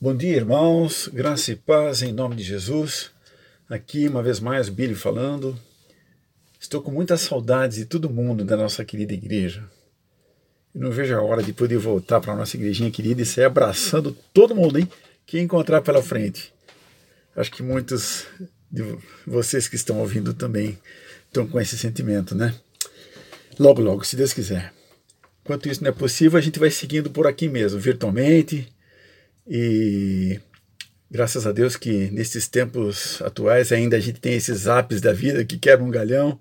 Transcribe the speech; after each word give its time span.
Bom 0.00 0.16
dia, 0.16 0.36
irmãos, 0.36 1.10
graça 1.12 1.50
e 1.50 1.56
paz 1.56 2.02
em 2.02 2.12
nome 2.12 2.36
de 2.36 2.44
Jesus. 2.44 3.10
Aqui, 3.68 4.06
uma 4.06 4.22
vez 4.22 4.38
mais, 4.38 4.68
Billy 4.68 4.94
falando. 4.94 5.58
Estou 6.60 6.80
com 6.80 6.92
muitas 6.92 7.22
saudades 7.22 7.78
de 7.78 7.84
todo 7.84 8.08
mundo 8.08 8.44
da 8.44 8.56
nossa 8.56 8.84
querida 8.84 9.12
igreja. 9.12 9.68
Eu 10.72 10.82
não 10.82 10.92
vejo 10.92 11.16
a 11.16 11.20
hora 11.20 11.42
de 11.42 11.52
poder 11.52 11.78
voltar 11.78 12.20
para 12.20 12.32
a 12.32 12.36
nossa 12.36 12.56
igrejinha 12.56 12.92
querida 12.92 13.22
e 13.22 13.26
sair 13.26 13.46
abraçando 13.46 14.16
todo 14.32 14.54
mundo, 14.54 14.78
hein? 14.78 14.88
Que 15.26 15.40
encontrar 15.40 15.80
pela 15.80 16.00
frente. 16.00 16.54
Acho 17.34 17.50
que 17.50 17.64
muitos 17.64 18.24
de 18.70 18.84
vocês 19.26 19.66
que 19.66 19.74
estão 19.74 19.98
ouvindo 19.98 20.32
também 20.32 20.78
estão 21.26 21.44
com 21.44 21.60
esse 21.60 21.76
sentimento, 21.76 22.36
né? 22.36 22.54
Logo, 23.58 23.82
logo, 23.82 24.04
se 24.04 24.14
Deus 24.14 24.32
quiser. 24.32 24.72
Enquanto 25.42 25.68
isso 25.68 25.82
não 25.82 25.90
é 25.90 25.92
possível, 25.92 26.38
a 26.38 26.42
gente 26.42 26.60
vai 26.60 26.70
seguindo 26.70 27.10
por 27.10 27.26
aqui 27.26 27.48
mesmo, 27.48 27.80
virtualmente 27.80 28.72
e 29.48 30.38
graças 31.10 31.46
a 31.46 31.52
Deus 31.52 31.76
que 31.76 32.10
nesses 32.10 32.46
tempos 32.46 33.22
atuais 33.22 33.72
ainda 33.72 33.96
a 33.96 34.00
gente 34.00 34.20
tem 34.20 34.34
esses 34.34 34.66
apps 34.66 35.00
da 35.00 35.12
vida 35.12 35.44
que 35.44 35.56
quebram 35.56 35.88
um 35.88 35.90
galhão 35.90 36.38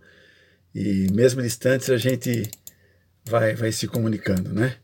e 0.75 1.07
mesmo 1.11 1.41
distantes 1.41 1.89
a 1.89 1.97
gente 1.97 2.49
vai, 3.25 3.55
vai 3.55 3.71
se 3.71 3.87
comunicando, 3.87 4.53
né? 4.53 4.75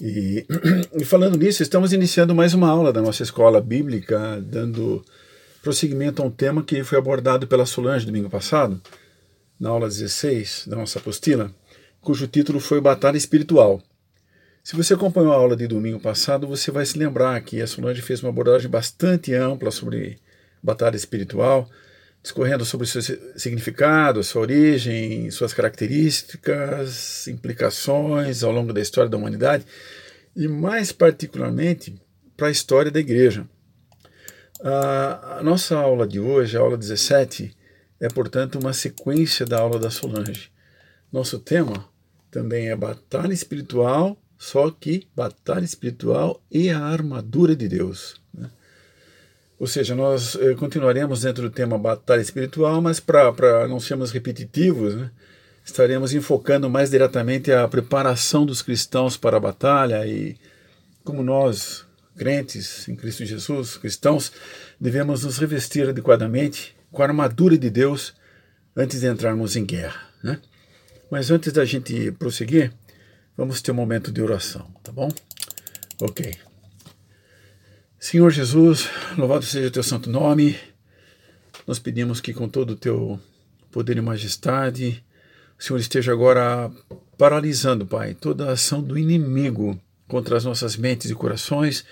E, 0.00 0.46
e 0.98 1.04
falando 1.04 1.36
nisso, 1.36 1.62
estamos 1.62 1.92
iniciando 1.92 2.34
mais 2.34 2.54
uma 2.54 2.68
aula 2.68 2.92
da 2.92 3.02
nossa 3.02 3.22
escola 3.22 3.60
bíblica, 3.60 4.40
dando 4.40 5.04
prosseguimento 5.62 6.22
a 6.22 6.24
um 6.24 6.30
tema 6.30 6.62
que 6.62 6.82
foi 6.82 6.98
abordado 6.98 7.46
pela 7.46 7.66
Solange 7.66 8.06
domingo 8.06 8.30
passado, 8.30 8.80
na 9.58 9.68
aula 9.68 9.88
16 9.88 10.64
da 10.68 10.76
nossa 10.76 10.98
apostila, 10.98 11.54
cujo 12.00 12.26
título 12.26 12.60
foi 12.60 12.80
Batalha 12.80 13.18
Espiritual. 13.18 13.82
Se 14.62 14.76
você 14.76 14.92
acompanhou 14.92 15.32
a 15.32 15.36
aula 15.36 15.56
de 15.56 15.66
domingo 15.66 15.98
passado, 15.98 16.46
você 16.46 16.70
vai 16.70 16.84
se 16.84 16.98
lembrar 16.98 17.40
que 17.40 17.62
a 17.62 17.66
Solange 17.66 18.02
fez 18.02 18.22
uma 18.22 18.28
abordagem 18.28 18.68
bastante 18.68 19.34
ampla 19.34 19.70
sobre 19.70 20.18
batalha 20.62 20.96
espiritual, 20.96 21.68
discorrendo 22.22 22.64
sobre 22.66 22.86
seu 22.86 23.00
significado, 23.38 24.22
sua 24.22 24.42
origem, 24.42 25.30
suas 25.30 25.54
características, 25.54 27.26
implicações 27.26 28.42
ao 28.42 28.52
longo 28.52 28.72
da 28.72 28.82
história 28.82 29.08
da 29.08 29.16
humanidade 29.16 29.64
e, 30.36 30.46
mais 30.46 30.92
particularmente, 30.92 31.98
para 32.36 32.48
a 32.48 32.50
história 32.50 32.90
da 32.90 33.00
igreja. 33.00 33.48
A 34.62 35.40
nossa 35.42 35.74
aula 35.74 36.06
de 36.06 36.20
hoje, 36.20 36.58
a 36.58 36.60
aula 36.60 36.76
17, 36.76 37.56
é, 37.98 38.08
portanto, 38.08 38.58
uma 38.58 38.74
sequência 38.74 39.46
da 39.46 39.58
aula 39.58 39.78
da 39.78 39.90
Solange. 39.90 40.52
Nosso 41.10 41.38
tema 41.38 41.88
também 42.30 42.68
é 42.68 42.76
batalha 42.76 43.32
espiritual 43.32 44.20
só 44.40 44.70
que 44.70 45.06
batalha 45.14 45.66
espiritual 45.66 46.42
e 46.50 46.70
a 46.70 46.80
armadura 46.80 47.54
de 47.54 47.68
Deus. 47.68 48.18
Né? 48.32 48.48
Ou 49.58 49.66
seja, 49.66 49.94
nós 49.94 50.34
eh, 50.34 50.54
continuaremos 50.54 51.20
dentro 51.20 51.42
do 51.42 51.50
tema 51.50 51.76
batalha 51.76 52.22
espiritual, 52.22 52.80
mas 52.80 52.98
para 52.98 53.68
não 53.68 53.78
sermos 53.78 54.10
repetitivos, 54.10 54.94
né, 54.94 55.10
estaremos 55.62 56.14
enfocando 56.14 56.70
mais 56.70 56.88
diretamente 56.88 57.52
a 57.52 57.68
preparação 57.68 58.46
dos 58.46 58.62
cristãos 58.62 59.14
para 59.14 59.36
a 59.36 59.40
batalha 59.40 60.06
e 60.06 60.38
como 61.04 61.22
nós, 61.22 61.84
crentes 62.16 62.88
em 62.88 62.96
Cristo 62.96 63.26
Jesus, 63.26 63.76
cristãos, 63.76 64.32
devemos 64.80 65.22
nos 65.22 65.36
revestir 65.36 65.86
adequadamente 65.86 66.74
com 66.90 67.02
a 67.02 67.06
armadura 67.06 67.58
de 67.58 67.68
Deus 67.68 68.14
antes 68.74 69.02
de 69.02 69.06
entrarmos 69.06 69.54
em 69.54 69.66
guerra. 69.66 70.00
Né? 70.24 70.40
Mas 71.10 71.30
antes 71.30 71.52
da 71.52 71.66
gente 71.66 72.10
prosseguir, 72.12 72.72
Vamos 73.36 73.62
ter 73.62 73.72
um 73.72 73.74
momento 73.74 74.12
de 74.12 74.20
oração, 74.20 74.70
tá 74.82 74.92
bom? 74.92 75.08
Ok. 76.00 76.34
Senhor 77.98 78.30
Jesus, 78.30 78.88
louvado 79.16 79.44
seja 79.44 79.68
o 79.68 79.70
teu 79.70 79.82
santo 79.82 80.10
nome. 80.10 80.58
Nós 81.66 81.78
pedimos 81.78 82.20
que 82.20 82.32
com 82.32 82.48
todo 82.48 82.70
o 82.70 82.76
teu 82.76 83.20
poder 83.70 83.96
e 83.96 84.00
majestade, 84.00 85.04
o 85.58 85.62
Senhor 85.62 85.78
esteja 85.78 86.12
agora 86.12 86.70
paralisando, 87.18 87.86
Pai, 87.86 88.14
toda 88.14 88.48
a 88.48 88.52
ação 88.52 88.82
do 88.82 88.98
inimigo 88.98 89.78
contra 90.08 90.36
as 90.36 90.44
nossas 90.44 90.76
mentes 90.76 91.10
e 91.10 91.14
corações, 91.14 91.84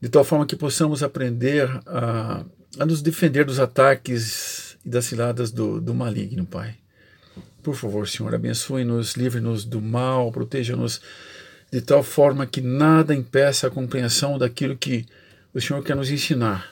de 0.00 0.08
tal 0.08 0.24
forma 0.24 0.46
que 0.46 0.54
possamos 0.54 1.02
aprender 1.02 1.68
a, 1.86 2.44
a 2.78 2.86
nos 2.86 3.00
defender 3.02 3.44
dos 3.44 3.58
ataques 3.58 4.76
e 4.84 4.88
das 4.90 5.06
ciladas 5.06 5.50
do, 5.50 5.80
do 5.80 5.94
maligno, 5.94 6.44
Pai. 6.44 6.81
Por 7.62 7.74
favor, 7.76 8.08
Senhor, 8.08 8.34
abençoe-nos, 8.34 9.14
livre-nos 9.14 9.64
do 9.64 9.80
mal, 9.80 10.32
proteja-nos 10.32 11.00
de 11.70 11.80
tal 11.80 12.02
forma 12.02 12.46
que 12.46 12.60
nada 12.60 13.14
impeça 13.14 13.66
a 13.66 13.70
compreensão 13.70 14.36
daquilo 14.36 14.76
que 14.76 15.06
o 15.54 15.60
Senhor 15.60 15.82
quer 15.82 15.96
nos 15.96 16.10
ensinar 16.10 16.70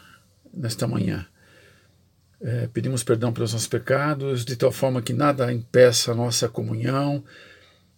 nesta 0.52 0.86
manhã. 0.86 1.26
É, 2.40 2.68
pedimos 2.72 3.04
perdão 3.04 3.32
pelos 3.32 3.52
nossos 3.52 3.68
pecados, 3.68 4.44
de 4.44 4.56
tal 4.56 4.72
forma 4.72 5.00
que 5.00 5.12
nada 5.12 5.52
impeça 5.52 6.10
a 6.10 6.14
nossa 6.14 6.48
comunhão 6.48 7.22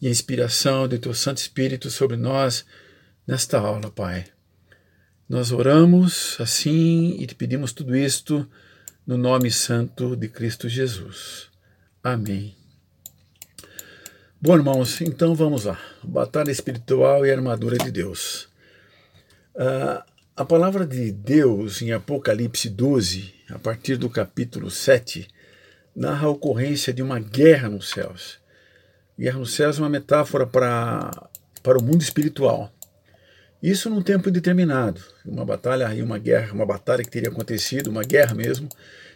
e 0.00 0.06
a 0.06 0.10
inspiração 0.10 0.86
do 0.86 0.98
Teu 0.98 1.14
Santo 1.14 1.38
Espírito 1.38 1.90
sobre 1.90 2.16
nós 2.16 2.64
nesta 3.26 3.58
aula, 3.58 3.90
Pai. 3.90 4.26
Nós 5.28 5.50
oramos 5.50 6.36
assim 6.40 7.16
e 7.18 7.26
te 7.26 7.34
pedimos 7.34 7.72
tudo 7.72 7.96
isto 7.96 8.46
no 9.06 9.16
nome 9.16 9.50
santo 9.50 10.14
de 10.14 10.28
Cristo 10.28 10.68
Jesus. 10.68 11.48
Amém. 12.02 12.61
Bom, 14.44 14.56
irmãos, 14.56 15.00
então 15.00 15.36
vamos 15.36 15.66
lá. 15.66 15.78
Batalha 16.02 16.50
espiritual 16.50 17.24
e 17.24 17.30
armadura 17.30 17.78
de 17.78 17.92
Deus. 17.92 18.48
Uh, 19.54 20.02
a 20.36 20.44
palavra 20.44 20.84
de 20.84 21.12
Deus 21.12 21.80
em 21.80 21.92
Apocalipse 21.92 22.68
12, 22.68 23.32
a 23.50 23.58
partir 23.60 23.96
do 23.96 24.10
capítulo 24.10 24.68
7, 24.68 25.28
narra 25.94 26.26
a 26.26 26.30
ocorrência 26.30 26.92
de 26.92 27.00
uma 27.00 27.20
guerra 27.20 27.68
nos 27.68 27.90
céus. 27.90 28.40
Guerra 29.16 29.38
nos 29.38 29.54
céus 29.54 29.78
é 29.78 29.82
uma 29.82 29.88
metáfora 29.88 30.44
para, 30.44 31.12
para 31.62 31.78
o 31.78 31.82
mundo 31.82 32.02
espiritual. 32.02 32.68
Isso 33.62 33.88
num 33.88 34.02
tempo 34.02 34.28
indeterminado. 34.28 35.00
Uma 35.24 35.44
batalha 35.44 35.94
e 35.94 36.02
uma 36.02 36.18
guerra, 36.18 36.52
uma 36.52 36.66
batalha 36.66 37.04
que 37.04 37.10
teria 37.10 37.30
acontecido, 37.30 37.90
uma 37.90 38.02
guerra 38.02 38.34
mesmo, 38.34 38.68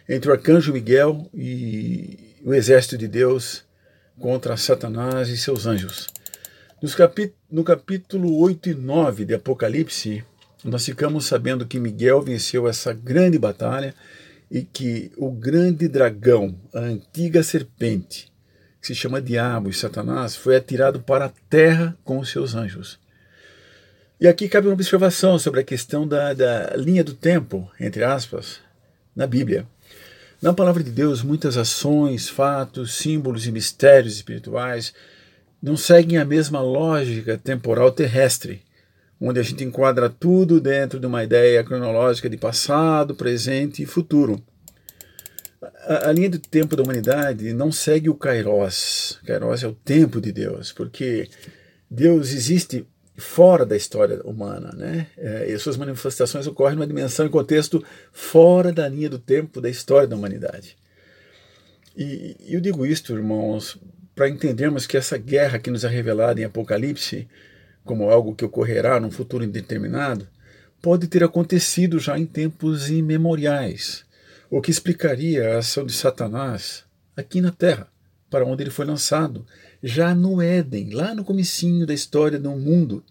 entre 0.07 0.29
o 0.29 0.33
arcanjo 0.33 0.71
Miguel 0.71 1.29
e 1.33 2.33
o 2.45 2.53
exército 2.53 2.97
de 2.97 3.09
Deus 3.09 3.66
contra 4.19 4.57
Satanás 4.57 5.29
e 5.29 5.37
seus 5.37 5.65
anjos. 5.65 6.07
no 7.51 7.63
capítulo 7.63 8.37
8 8.39 8.69
e 8.69 8.73
9 8.73 9.25
de 9.25 9.33
Apocalipse, 9.33 10.23
nós 10.63 10.85
ficamos 10.85 11.25
sabendo 11.25 11.65
que 11.65 11.79
Miguel 11.79 12.21
venceu 12.21 12.67
essa 12.67 12.93
grande 12.93 13.37
batalha 13.37 13.93
e 14.49 14.61
que 14.61 15.11
o 15.17 15.29
grande 15.29 15.87
dragão, 15.87 16.55
a 16.73 16.79
antiga 16.79 17.43
serpente, 17.43 18.31
que 18.81 18.87
se 18.87 18.95
chama 18.95 19.21
Diabo 19.21 19.69
e 19.69 19.73
Satanás, 19.73 20.35
foi 20.35 20.55
atirado 20.55 20.99
para 20.99 21.25
a 21.25 21.31
terra 21.49 21.97
com 22.03 22.19
os 22.19 22.29
seus 22.29 22.55
anjos. 22.55 22.99
E 24.19 24.27
aqui 24.27 24.49
cabe 24.49 24.67
uma 24.67 24.73
observação 24.73 25.37
sobre 25.37 25.59
a 25.59 25.63
questão 25.63 26.07
da, 26.07 26.33
da 26.33 26.75
linha 26.75 27.03
do 27.03 27.13
tempo, 27.13 27.69
entre 27.79 28.03
aspas, 28.03 28.59
na 29.15 29.27
Bíblia. 29.27 29.67
Na 30.39 30.53
palavra 30.53 30.83
de 30.83 30.91
Deus, 30.91 31.23
muitas 31.23 31.57
ações, 31.57 32.29
fatos, 32.29 32.93
símbolos 32.93 33.47
e 33.47 33.51
mistérios 33.51 34.13
espirituais 34.13 34.93
não 35.61 35.75
seguem 35.75 36.19
a 36.19 36.25
mesma 36.25 36.61
lógica 36.61 37.39
temporal 37.39 37.91
terrestre, 37.91 38.61
onde 39.19 39.39
a 39.39 39.43
gente 39.43 39.63
enquadra 39.63 40.07
tudo 40.07 40.61
dentro 40.61 40.99
de 40.99 41.07
uma 41.07 41.23
ideia 41.23 41.63
cronológica 41.63 42.29
de 42.29 42.37
passado, 42.37 43.15
presente 43.15 43.81
e 43.81 43.87
futuro. 43.87 44.39
A, 45.87 46.09
a 46.09 46.11
linha 46.11 46.29
do 46.29 46.37
tempo 46.37 46.75
da 46.75 46.83
humanidade 46.83 47.51
não 47.51 47.71
segue 47.71 48.07
o 48.07 48.13
Kairos. 48.13 49.19
Kairos 49.25 49.63
é 49.63 49.67
o 49.67 49.73
tempo 49.73 50.21
de 50.21 50.31
Deus, 50.31 50.71
porque 50.71 51.27
Deus 51.89 52.31
existe 52.31 52.85
fora 53.17 53.65
da 53.65 53.75
história 53.75 54.21
humana, 54.23 54.71
né? 54.77 55.07
É, 55.17 55.51
e 55.51 55.57
suas 55.57 55.75
manifestações 55.75 56.45
ocorrem 56.45 56.75
numa 56.75 56.85
dimensão 56.85 57.25
e 57.25 57.29
contexto 57.29 57.83
fora 58.13 58.71
da 58.71 58.87
linha 58.87 59.09
do 59.09 59.17
tempo 59.17 59.59
da 59.59 59.69
história 59.69 60.07
da 60.07 60.15
humanidade. 60.15 60.77
E, 61.95 62.37
e 62.39 62.53
eu 62.53 62.61
digo 62.61 62.85
isto, 62.85 63.13
irmãos, 63.13 63.79
para 64.15 64.29
entendermos 64.29 64.85
que 64.85 64.95
essa 64.95 65.17
guerra 65.17 65.57
que 65.57 65.71
nos 65.71 65.83
é 65.83 65.87
revelada 65.87 66.39
em 66.39 66.43
Apocalipse, 66.43 67.27
como 67.83 68.09
algo 68.09 68.35
que 68.35 68.45
ocorrerá 68.45 68.99
num 68.99 69.09
futuro 69.09 69.43
indeterminado, 69.43 70.27
pode 70.79 71.07
ter 71.07 71.23
acontecido 71.23 71.97
já 71.97 72.19
em 72.19 72.25
tempos 72.25 72.89
imemoriais, 72.89 74.05
o 74.49 74.61
que 74.61 74.69
explicaria 74.69 75.55
a 75.55 75.57
ação 75.57 75.85
de 75.85 75.93
Satanás 75.93 76.83
aqui 77.15 77.41
na 77.41 77.51
Terra, 77.51 77.87
para 78.29 78.45
onde 78.45 78.61
ele 78.61 78.69
foi 78.69 78.85
lançado, 78.85 79.45
já 79.81 80.13
no 80.15 80.41
Éden, 80.41 80.91
lá 80.91 81.13
no 81.13 81.23
comecinho 81.23 81.85
da 81.85 81.93
história 81.93 82.39
do 82.39 82.51
mundo, 82.51 83.03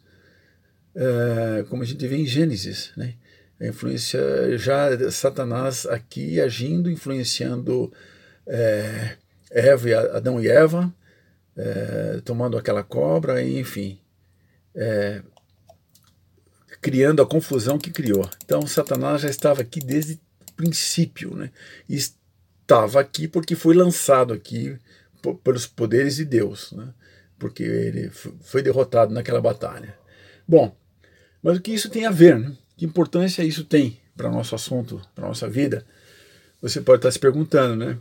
uh, 0.95 1.65
como 1.67 1.83
a 1.83 1.87
gente 1.87 2.07
vê 2.07 2.17
em 2.17 2.27
Gênesis, 2.27 2.93
né? 2.97 3.15
a 3.61 3.67
influência 3.67 4.21
já 4.59 5.11
Satanás 5.11 5.87
aqui 5.87 6.41
agindo, 6.41 6.91
influenciando 6.91 7.93
é, 8.47 9.17
Eva 9.51 9.89
e 9.89 9.95
Adão 9.95 10.41
e 10.41 10.47
Eva, 10.47 10.93
é, 11.57 12.21
tomando 12.23 12.59
aquela 12.59 12.83
cobra, 12.83 13.43
enfim, 13.43 13.99
criando 16.83 17.23
a 17.23 17.27
confusão 17.27 17.79
que 17.79 17.91
criou. 17.91 18.29
Então, 18.45 18.67
Satanás 18.67 19.23
já 19.23 19.31
estava 19.31 19.63
aqui 19.63 19.81
desde 19.81 20.15
o 20.15 20.53
princípio, 20.55 21.35
né? 21.35 21.51
Estava 21.89 23.01
aqui 23.01 23.27
porque 23.27 23.57
foi 23.57 23.75
lançado 23.75 24.35
aqui 24.35 24.79
pelos 25.35 25.67
poderes 25.67 26.17
de 26.17 26.25
Deus, 26.25 26.73
né? 26.73 26.89
porque 27.39 27.63
ele 27.63 28.11
foi 28.43 28.63
derrotado 28.63 29.13
naquela 29.13 29.41
batalha. 29.41 29.97
Bom, 30.47 30.75
mas 31.43 31.59
o 31.59 31.61
que 31.61 31.73
isso 31.73 31.89
tem 31.89 32.07
a 32.07 32.11
ver? 32.11 32.39
Né? 32.39 32.53
Que 32.77 32.85
importância 32.85 33.43
isso 33.43 33.65
tem 33.65 34.01
para 34.17 34.31
nosso 34.31 34.55
assunto, 34.55 35.01
para 35.15 35.29
nossa 35.29 35.49
vida? 35.49 35.85
Você 36.63 36.81
pode 36.81 36.99
estar 36.99 37.11
se 37.11 37.19
perguntando, 37.19 37.77
né? 37.77 37.99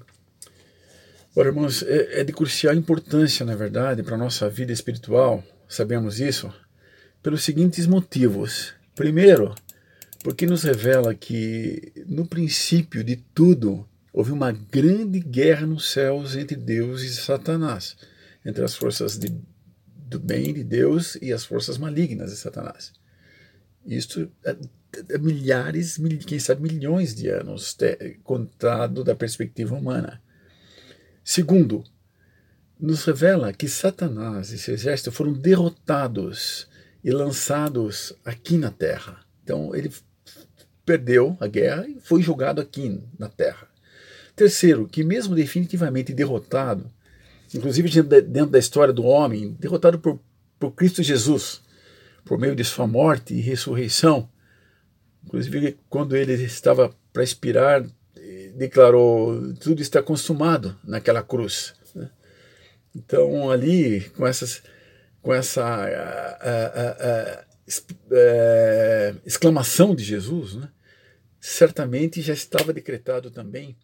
Ora, 1.35 1.49
irmãos, 1.49 1.83
é, 1.83 2.21
é 2.21 2.23
de 2.23 2.31
crucial 2.31 2.73
importância, 2.73 3.45
na 3.45 3.55
verdade, 3.55 4.01
para 4.01 4.15
a 4.15 4.17
nossa 4.17 4.49
vida 4.49 4.71
espiritual, 4.71 5.43
sabemos 5.67 6.21
isso, 6.21 6.53
pelos 7.21 7.43
seguintes 7.43 7.85
motivos. 7.85 8.73
Primeiro, 8.95 9.53
porque 10.23 10.45
nos 10.45 10.63
revela 10.63 11.13
que 11.13 11.91
no 12.07 12.25
princípio 12.25 13.03
de 13.03 13.17
tudo 13.17 13.85
houve 14.15 14.31
uma 14.31 14.53
grande 14.53 15.19
guerra 15.19 15.67
nos 15.67 15.91
céus 15.91 16.37
entre 16.37 16.55
Deus 16.55 17.01
e 17.01 17.13
Satanás, 17.13 17.97
entre 18.45 18.63
as 18.63 18.73
forças 18.73 19.19
de, 19.19 19.37
do 19.93 20.17
bem 20.17 20.53
de 20.53 20.63
Deus 20.63 21.17
e 21.21 21.33
as 21.33 21.43
forças 21.43 21.77
malignas 21.77 22.31
de 22.31 22.37
Satanás. 22.37 22.93
Isto 23.85 24.31
é, 24.45 24.55
é 25.09 25.17
milhares, 25.17 25.97
mil, 25.97 26.17
quem 26.19 26.39
sabe 26.39 26.61
milhões 26.61 27.13
de 27.13 27.27
anos 27.27 27.75
contado 28.23 29.03
da 29.03 29.13
perspectiva 29.13 29.75
humana. 29.75 30.21
Segundo, 31.21 31.83
nos 32.79 33.03
revela 33.03 33.51
que 33.51 33.67
Satanás 33.67 34.49
e 34.51 34.57
seu 34.57 34.75
exército 34.75 35.11
foram 35.11 35.33
derrotados 35.33 36.69
e 37.03 37.11
lançados 37.11 38.13
aqui 38.23 38.57
na 38.57 38.71
Terra. 38.71 39.25
Então 39.43 39.75
ele 39.75 39.91
perdeu 40.85 41.35
a 41.41 41.47
guerra 41.47 41.85
e 41.85 41.99
foi 41.99 42.21
jogado 42.21 42.61
aqui 42.61 43.03
na 43.19 43.27
Terra. 43.27 43.74
Terceiro, 44.35 44.87
que 44.87 45.03
mesmo 45.03 45.35
definitivamente 45.35 46.13
derrotado, 46.13 46.91
inclusive 47.53 48.01
dentro 48.03 48.51
da 48.51 48.59
história 48.59 48.93
do 48.93 49.05
homem, 49.05 49.55
derrotado 49.59 49.97
por, 49.99 50.19
por 50.59 50.71
Cristo 50.71 51.01
Jesus, 51.01 51.61
por 52.25 52.37
meio 52.37 52.55
de 52.55 52.63
sua 52.63 52.85
morte 52.85 53.33
e 53.33 53.39
ressurreição, 53.39 54.29
inclusive 55.23 55.77
quando 55.89 56.15
ele 56.15 56.33
estava 56.33 56.93
para 57.13 57.23
expirar, 57.23 57.85
declarou: 58.55 59.53
tudo 59.55 59.81
está 59.81 60.01
consumado 60.01 60.77
naquela 60.83 61.21
cruz. 61.21 61.73
Né? 61.93 62.09
Então, 62.95 63.49
ali, 63.51 64.01
com, 64.15 64.25
essas, 64.25 64.63
com 65.21 65.33
essa 65.33 65.63
a, 65.63 65.85
a, 65.85 67.39
a, 67.39 67.45
é, 68.11 69.15
exclamação 69.25 69.93
de 69.93 70.03
Jesus, 70.03 70.55
né? 70.55 70.69
certamente 71.39 72.21
já 72.21 72.33
estava 72.33 72.73
decretado 72.73 73.29
também 73.29 73.77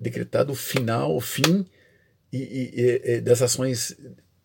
decretado 0.00 0.52
o 0.52 0.56
final, 0.56 1.14
o 1.14 1.20
fim 1.20 1.66
e, 2.32 2.38
e, 2.38 3.02
e, 3.04 3.20
das 3.20 3.42
ações 3.42 3.96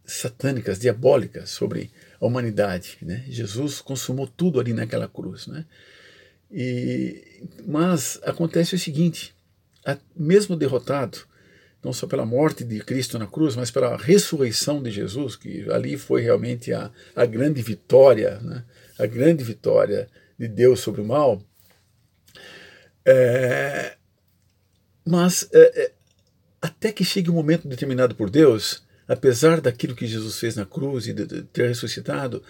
satânicas, 0.04 0.78
diabólicas 0.78 1.50
sobre 1.50 1.90
a 2.20 2.26
humanidade. 2.26 2.98
Né? 3.02 3.24
Jesus 3.28 3.80
consumou 3.80 4.28
tudo 4.28 4.60
ali 4.60 4.74
naquela 4.74 5.08
cruz. 5.08 5.48
Né? 5.48 5.66
E, 6.52 7.48
mas 7.66 8.20
acontece 8.24 8.76
o 8.76 8.80
seguinte: 8.80 9.34
mesmo 10.16 10.56
derrotado, 10.56 11.20
não 11.84 11.94
só 11.94 12.08
pela 12.08 12.26
morte 12.26 12.64
de 12.64 12.80
Cristo 12.80 13.18
na 13.18 13.28
cruz, 13.28 13.56
mas 13.56 13.72
pela 13.72 13.96
ressurreição 13.96 14.82
de 14.82 14.92
Jesus, 14.92 15.36
que 15.36 15.70
ali 15.72 15.98
foi 15.98 16.22
realmente 16.22 16.74
a, 16.74 16.92
a 17.16 17.26
grande 17.26 17.62
vitória, 17.62 18.40
né? 18.40 18.64
a 18.98 19.06
grande 19.06 19.44
vitória 19.44 20.10
de 20.38 20.48
Deus 20.48 20.80
sobre 20.80 21.02
o 21.02 21.06
mal. 21.06 21.42
É, 23.06 23.96
mas 25.06 25.48
é, 25.54 25.84
é, 25.84 25.92
até 26.62 26.92
que 26.92 27.06
chegue 27.06 27.30
um 27.30 27.36
momento 27.36 27.68
determinado 27.68 28.16
por 28.16 28.30
Deus, 28.30 28.84
apesar 29.08 29.62
daquilo 29.62 29.96
que 29.96 30.08
Jesus 30.08 30.40
fez 30.40 30.56
na 30.56 30.66
cruz 30.66 31.08
e 31.08 31.14
de, 31.14 31.26
de 31.26 31.44
ter 31.44 31.68
ressuscitado, 31.68 32.42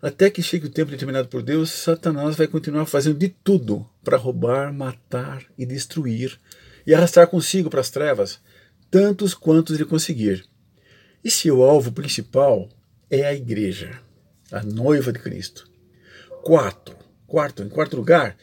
até 0.00 0.30
que 0.30 0.42
chegue 0.42 0.66
o 0.66 0.70
tempo 0.70 0.90
determinado 0.90 1.28
por 1.28 1.42
Deus, 1.42 1.70
Satanás 1.70 2.34
vai 2.34 2.48
continuar 2.48 2.86
fazendo 2.86 3.18
de 3.18 3.28
tudo 3.28 3.88
para 4.02 4.16
roubar, 4.16 4.72
matar 4.72 5.44
e 5.56 5.64
destruir 5.64 6.40
e 6.86 6.92
arrastar 6.92 7.28
consigo 7.28 7.70
para 7.70 7.80
as 7.80 7.90
trevas 7.90 8.40
tantos 8.92 9.32
quantos 9.32 9.74
ele 9.74 9.86
conseguir. 9.86 10.44
E 11.24 11.30
seu 11.30 11.62
alvo 11.62 11.90
principal 11.90 12.68
é 13.10 13.24
a 13.24 13.32
igreja, 13.32 13.98
a 14.50 14.62
noiva 14.62 15.10
de 15.10 15.18
Cristo. 15.18 15.66
Quarto, 16.42 16.94
quarto, 17.26 17.62
em 17.62 17.70
quarto 17.70 17.96
lugar, 17.96 18.36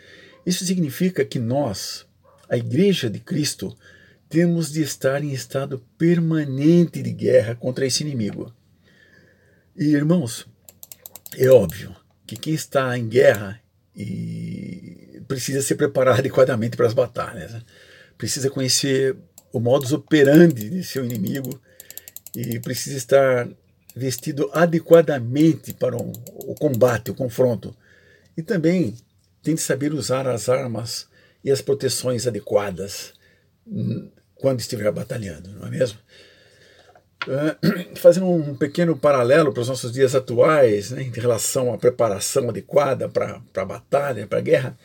isso 0.43 0.65
significa 0.65 1.23
que 1.23 1.37
nós, 1.37 2.07
a 2.49 2.57
Igreja 2.57 3.09
de 3.09 3.19
Cristo, 3.19 3.77
temos 4.27 4.71
de 4.71 4.81
estar 4.81 5.23
em 5.23 5.31
estado 5.31 5.83
permanente 5.97 7.01
de 7.01 7.11
guerra 7.11 7.55
contra 7.55 7.85
esse 7.85 8.03
inimigo. 8.03 8.53
E 9.75 9.93
irmãos, 9.93 10.47
é 11.37 11.49
óbvio 11.49 11.95
que 12.25 12.35
quem 12.35 12.53
está 12.53 12.97
em 12.97 13.07
guerra 13.07 13.61
e 13.95 15.21
precisa 15.27 15.61
se 15.61 15.75
preparar 15.75 16.17
adequadamente 16.19 16.75
para 16.75 16.87
as 16.87 16.93
batalhas, 16.93 17.53
né? 17.53 17.61
precisa 18.17 18.49
conhecer 18.49 19.15
o 19.51 19.59
modus 19.59 19.93
operandi 19.93 20.69
de 20.69 20.83
seu 20.83 21.05
inimigo 21.05 21.59
e 22.35 22.59
precisa 22.59 22.97
estar 22.97 23.49
vestido 23.95 24.49
adequadamente 24.53 25.73
para 25.73 25.95
o 25.97 26.55
combate, 26.59 27.11
o 27.11 27.15
confronto. 27.15 27.75
E 28.37 28.43
também 28.43 28.95
tem 29.41 29.55
de 29.55 29.61
saber 29.61 29.93
usar 29.93 30.27
as 30.27 30.49
armas 30.49 31.07
e 31.43 31.51
as 31.51 31.61
proteções 31.61 32.27
adequadas 32.27 33.13
hum, 33.67 34.09
quando 34.35 34.59
estiver 34.59 34.91
batalhando, 34.91 35.49
não 35.51 35.67
é 35.67 35.69
mesmo? 35.69 35.99
Uh, 37.27 37.95
fazendo 37.99 38.27
um 38.27 38.55
pequeno 38.55 38.97
paralelo 38.97 39.51
para 39.53 39.61
os 39.61 39.67
nossos 39.67 39.91
dias 39.91 40.15
atuais, 40.15 40.91
né, 40.91 41.03
em 41.03 41.11
relação 41.11 41.73
à 41.73 41.77
preparação 41.77 42.49
adequada 42.49 43.09
para 43.09 43.41
a 43.55 43.65
batalha, 43.65 44.25
para 44.25 44.39
a 44.39 44.41
guerra, 44.41 44.77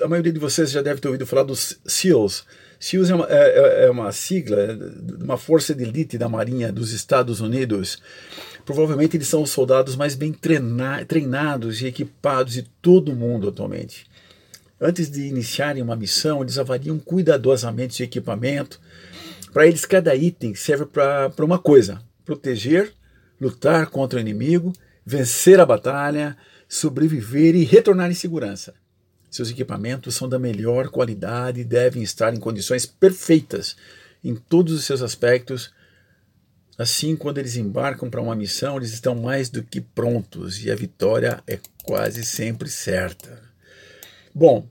a 0.00 0.08
maioria 0.08 0.32
de 0.32 0.38
vocês 0.38 0.70
já 0.70 0.82
deve 0.82 1.00
ter 1.00 1.08
ouvido 1.08 1.26
falar 1.26 1.42
dos 1.44 1.78
SEALs. 1.86 2.44
SEALs 2.78 3.10
é 3.10 3.14
uma, 3.14 3.26
é, 3.28 3.82
é, 3.82 3.84
é 3.86 3.90
uma 3.90 4.10
sigla 4.12 4.74
de 4.76 5.22
uma 5.22 5.36
força 5.36 5.74
de 5.74 5.84
elite 5.84 6.18
da 6.18 6.28
Marinha 6.28 6.72
dos 6.72 6.92
Estados 6.92 7.40
Unidos. 7.40 8.02
Provavelmente 8.64 9.16
eles 9.16 9.28
são 9.28 9.42
os 9.42 9.50
soldados 9.50 9.96
mais 9.96 10.14
bem 10.14 10.32
treina, 10.32 11.04
treinados 11.04 11.80
e 11.80 11.86
equipados 11.86 12.54
de 12.54 12.62
todo 12.62 13.14
mundo 13.14 13.48
atualmente. 13.48 14.06
Antes 14.84 15.08
de 15.08 15.28
iniciarem 15.28 15.80
uma 15.80 15.94
missão, 15.94 16.42
eles 16.42 16.58
avaliam 16.58 16.98
cuidadosamente 16.98 18.02
o 18.02 18.04
equipamento. 18.04 18.80
Para 19.52 19.64
eles, 19.64 19.84
cada 19.84 20.12
item 20.12 20.56
serve 20.56 20.86
para 20.86 21.32
uma 21.44 21.56
coisa: 21.56 22.02
proteger, 22.24 22.92
lutar 23.40 23.86
contra 23.90 24.18
o 24.18 24.20
inimigo, 24.20 24.72
vencer 25.06 25.60
a 25.60 25.66
batalha, 25.66 26.36
sobreviver 26.68 27.54
e 27.54 27.62
retornar 27.62 28.10
em 28.10 28.14
segurança. 28.14 28.74
Seus 29.30 29.50
equipamentos 29.50 30.16
são 30.16 30.28
da 30.28 30.36
melhor 30.36 30.88
qualidade 30.88 31.60
e 31.60 31.64
devem 31.64 32.02
estar 32.02 32.34
em 32.34 32.40
condições 32.40 32.84
perfeitas 32.84 33.76
em 34.24 34.34
todos 34.34 34.74
os 34.74 34.84
seus 34.84 35.00
aspectos. 35.00 35.72
Assim, 36.76 37.14
quando 37.14 37.38
eles 37.38 37.56
embarcam 37.56 38.10
para 38.10 38.20
uma 38.20 38.34
missão, 38.34 38.78
eles 38.78 38.92
estão 38.92 39.14
mais 39.14 39.48
do 39.48 39.62
que 39.62 39.80
prontos 39.80 40.64
e 40.64 40.72
a 40.72 40.74
vitória 40.74 41.40
é 41.46 41.60
quase 41.84 42.24
sempre 42.24 42.68
certa. 42.68 43.52
Bom, 44.34 44.66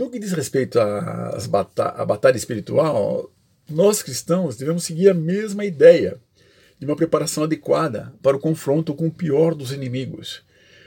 no 0.00 0.08
que 0.08 0.18
diz 0.18 0.32
respeito 0.32 0.80
à 0.80 1.36
bata 1.46 2.04
batalha 2.06 2.36
espiritual, 2.38 3.30
nós 3.68 4.02
cristãos 4.02 4.56
devemos 4.56 4.84
seguir 4.84 5.10
a 5.10 5.14
mesma 5.14 5.62
ideia 5.62 6.16
de 6.78 6.86
uma 6.86 6.96
preparação 6.96 7.44
adequada 7.44 8.10
para 8.22 8.34
o 8.34 8.40
confronto 8.40 8.94
com 8.94 9.08
o 9.08 9.12
pior 9.12 9.54
dos 9.54 9.72
inimigos. 9.72 10.42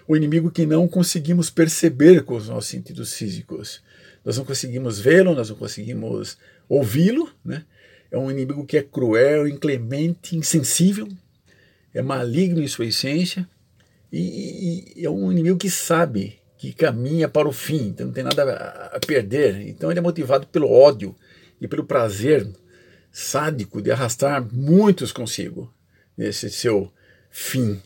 O 0.08 0.18
inimigo 0.18 0.50
que 0.50 0.66
não 0.66 0.88
conseguimos 0.88 1.52
perceber 1.52 2.24
com 2.24 2.36
os 2.36 2.50
nossos 2.50 2.72
sentidos 2.72 3.14
físicos. 3.14 3.84
Nós 4.26 4.36
não 4.36 4.46
conseguimos 4.46 5.00
vê-lo, 5.00 5.36
nós 5.36 5.48
não 5.48 5.58
conseguimos 5.58 6.36
ouvi-lo. 6.68 7.30
Né? 7.46 7.64
É 8.10 8.18
um 8.18 8.32
inimigo 8.32 8.66
que 8.66 8.78
é 8.78 8.82
cruel, 8.82 9.48
inclemente, 9.48 10.36
insensível, 10.36 11.08
é 11.94 12.02
maligno 12.02 12.64
em 12.64 12.68
sua 12.68 12.88
essência 12.88 13.48
e, 14.12 14.92
e 14.96 15.06
é 15.06 15.10
um 15.10 15.32
inimigo 15.32 15.60
que 15.60 15.70
sabe 15.70 16.40
que 16.64 16.72
caminha 16.72 17.28
para 17.28 17.46
o 17.46 17.52
fim, 17.52 17.90
então 17.90 18.06
não 18.08 18.14
tem 18.14 18.24
nada 18.24 18.90
a 18.94 18.98
perder. 19.06 19.68
Então 19.68 19.92
ele 19.92 20.00
é 20.00 20.02
motivado 20.02 20.48
pelo 20.48 20.72
ódio 20.72 21.14
e 21.60 21.68
pelo 21.68 21.84
prazer 21.84 22.48
sádico 23.12 23.82
de 23.82 23.92
arrastar 23.92 24.48
muitos 24.50 25.12
consigo 25.12 25.70
nesse 26.16 26.50
seu 26.50 26.90
fim. 27.30 27.82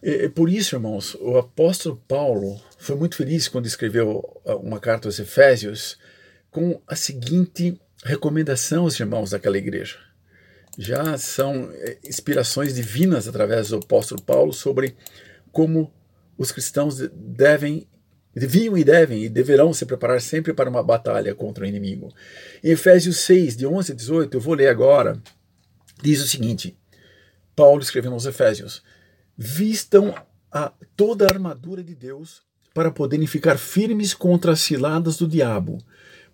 E, 0.00 0.28
por 0.28 0.48
isso, 0.48 0.76
irmãos, 0.76 1.16
o 1.16 1.36
apóstolo 1.36 2.00
Paulo 2.06 2.60
foi 2.78 2.94
muito 2.94 3.16
feliz 3.16 3.48
quando 3.48 3.66
escreveu 3.66 4.22
uma 4.60 4.78
carta 4.78 5.08
aos 5.08 5.18
Efésios 5.18 5.98
com 6.52 6.80
a 6.86 6.94
seguinte 6.94 7.76
recomendação 8.04 8.84
aos 8.84 9.00
irmãos 9.00 9.30
daquela 9.30 9.58
igreja. 9.58 9.98
Já 10.78 11.18
são 11.18 11.68
é, 11.72 11.98
inspirações 12.04 12.74
divinas 12.74 13.26
através 13.26 13.70
do 13.70 13.78
apóstolo 13.78 14.22
Paulo 14.22 14.52
sobre 14.52 14.94
como 15.50 15.92
os 16.42 16.52
cristãos 16.52 16.98
devem 17.14 17.86
deviam 18.34 18.76
e 18.76 18.82
devem 18.82 19.24
e 19.24 19.28
deverão 19.28 19.72
se 19.72 19.84
preparar 19.84 20.20
sempre 20.20 20.54
para 20.54 20.70
uma 20.70 20.82
batalha 20.82 21.34
contra 21.34 21.64
o 21.64 21.66
inimigo. 21.66 22.12
Em 22.64 22.70
Efésios 22.70 23.18
6, 23.18 23.56
de 23.56 23.66
11 23.66 23.92
a 23.92 23.94
18, 23.94 24.36
eu 24.36 24.40
vou 24.40 24.54
ler 24.54 24.68
agora, 24.68 25.22
diz 26.02 26.20
o 26.22 26.26
seguinte: 26.26 26.76
Paulo 27.54 27.82
escrevendo 27.82 28.14
aos 28.14 28.26
Efésios: 28.26 28.82
Vistam 29.36 30.14
a 30.50 30.72
toda 30.96 31.26
a 31.26 31.32
armadura 31.32 31.82
de 31.82 31.94
Deus 31.94 32.42
para 32.74 32.90
poderem 32.90 33.26
ficar 33.26 33.58
firmes 33.58 34.14
contra 34.14 34.52
as 34.52 34.60
ciladas 34.60 35.16
do 35.18 35.28
diabo, 35.28 35.78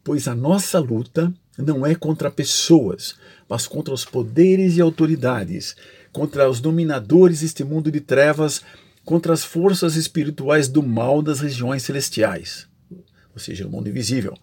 pois 0.05 0.29
a 0.29 0.35
nossa 0.35 0.79
luta 0.79 1.33
não 1.57 1.85
é 1.85 1.95
contra 1.95 2.31
pessoas, 2.31 3.17
mas 3.49 3.67
contra 3.67 3.93
os 3.93 4.05
poderes 4.05 4.77
e 4.77 4.81
autoridades, 4.81 5.75
contra 6.13 6.49
os 6.49 6.61
dominadores 6.61 7.41
deste 7.41 7.65
mundo 7.65 7.91
de 7.91 8.01
trevas, 8.01 8.63
contra 9.09 9.33
as 9.33 9.43
forças 9.43 9.97
espirituais 9.97 10.69
do 10.69 10.83
mal 10.83 11.23
das 11.23 11.41
regiões 11.41 11.83
celestiais, 11.83 12.69
ou 13.33 13.39
seja, 13.39 13.67
o 13.67 13.71
mundo 13.71 13.89
invisível. 13.89 14.37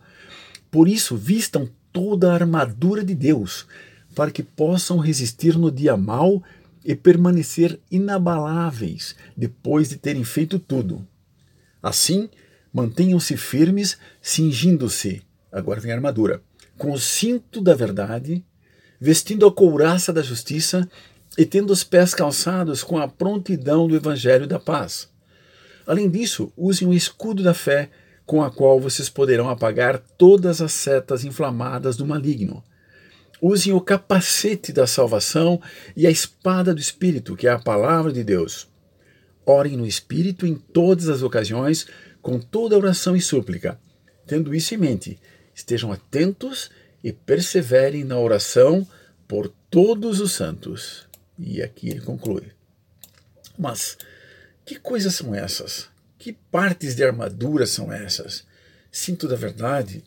Por 0.72 0.88
isso, 0.88 1.16
vistam 1.16 1.70
toda 1.94 2.32
a 2.32 2.34
armadura 2.34 3.04
de 3.04 3.14
Deus, 3.14 3.68
para 4.16 4.32
que 4.32 4.42
possam 4.42 4.98
resistir 4.98 5.56
no 5.56 5.70
dia 5.70 5.96
mau 5.96 6.44
e 6.84 6.96
permanecer 6.96 7.80
inabaláveis 7.92 9.16
depois 9.38 9.90
de 9.90 9.98
terem 9.98 10.24
feito 10.24 10.58
tudo. 10.58 11.08
Assim, 11.80 12.28
mantenham-se 12.74 13.38
firmes, 13.38 14.00
cingindo-se, 14.20 15.22
agora 15.52 15.80
vem 15.80 15.92
a 15.92 15.96
armadura, 15.96 16.42
com 16.76 16.92
o 16.92 17.00
cinto 17.00 17.62
da 17.62 17.76
verdade, 17.76 18.44
vestindo 19.00 19.46
a 19.46 19.54
couraça 19.54 20.12
da 20.12 20.24
justiça 20.24 20.90
e 21.38 21.46
tendo 21.46 21.72
os 21.72 21.84
pés 21.84 22.14
calçados 22.14 22.84
com 22.84 22.98
a 22.98 23.08
prontidão 23.08 23.88
do 23.88 23.96
Evangelho 23.96 24.48
da 24.48 24.60
paz. 24.60 25.10
Além 25.86 26.10
disso, 26.10 26.52
usem 26.58 26.88
o 26.88 26.94
escudo 26.94 27.44
da 27.44 27.54
fé, 27.54 27.90
com 28.26 28.42
a 28.42 28.50
qual 28.50 28.80
vocês 28.80 29.10
poderão 29.10 29.50
apagar 29.50 30.00
todas 30.18 30.62
as 30.62 30.74
setas 30.74 31.24
inflamadas 31.24 31.96
do 31.96 32.06
maligno. 32.06 32.64
Usem 33.42 33.74
o 33.74 33.82
capacete 33.82 34.72
da 34.72 34.88
salvação 34.88 35.62
e 35.96 36.08
a 36.08 36.10
espada 36.10 36.74
do 36.74 36.80
Espírito, 36.80 37.36
que 37.36 37.48
é 37.48 37.52
a 37.52 37.60
palavra 37.60 38.12
de 38.12 38.24
Deus. 38.24 38.68
Orem 39.46 39.78
no 39.78 39.86
Espírito 39.86 40.48
em 40.48 40.56
todas 40.56 41.10
as 41.10 41.22
ocasiões, 41.22 41.86
com 42.22 42.40
toda 42.40 42.78
oração 42.78 43.16
e 43.16 43.22
súplica. 43.22 43.80
Tendo 44.26 44.56
isso 44.56 44.74
em 44.74 44.78
mente, 44.78 45.20
estejam 45.54 45.92
atentos 45.92 46.72
e 47.04 47.12
perseverem 47.12 48.04
na 48.04 48.18
oração 48.18 48.88
por 49.28 49.48
todos 49.70 50.20
os 50.20 50.32
santos. 50.32 51.08
E 51.38 51.62
aqui 51.62 51.90
ele 51.90 52.02
conclui. 52.02 52.52
Mas 53.58 53.98
que 54.66 54.80
coisas 54.80 55.14
são 55.16 55.34
essas? 55.34 55.90
Que 56.18 56.34
partes 56.34 56.96
de 56.96 57.04
armadura 57.04 57.66
são 57.66 57.92
essas? 57.92 58.46
Cinto 58.92 59.28
da 59.28 59.36
verdade? 59.36 60.04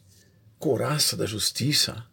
Coraça 0.59 1.17
da 1.17 1.27
justiça? 1.27 2.05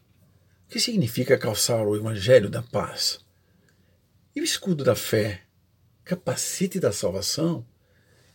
O 0.65 0.69
que 0.69 0.79
significa 0.79 1.37
calçar 1.37 1.85
o 1.85 1.95
evangelho 1.95 2.49
da 2.49 2.61
paz? 2.61 3.19
E 4.35 4.41
o 4.41 4.43
escudo 4.43 4.83
da 4.83 4.95
fé? 4.95 5.43
Capacete 6.03 6.79
da 6.79 6.91
salvação? 6.91 7.65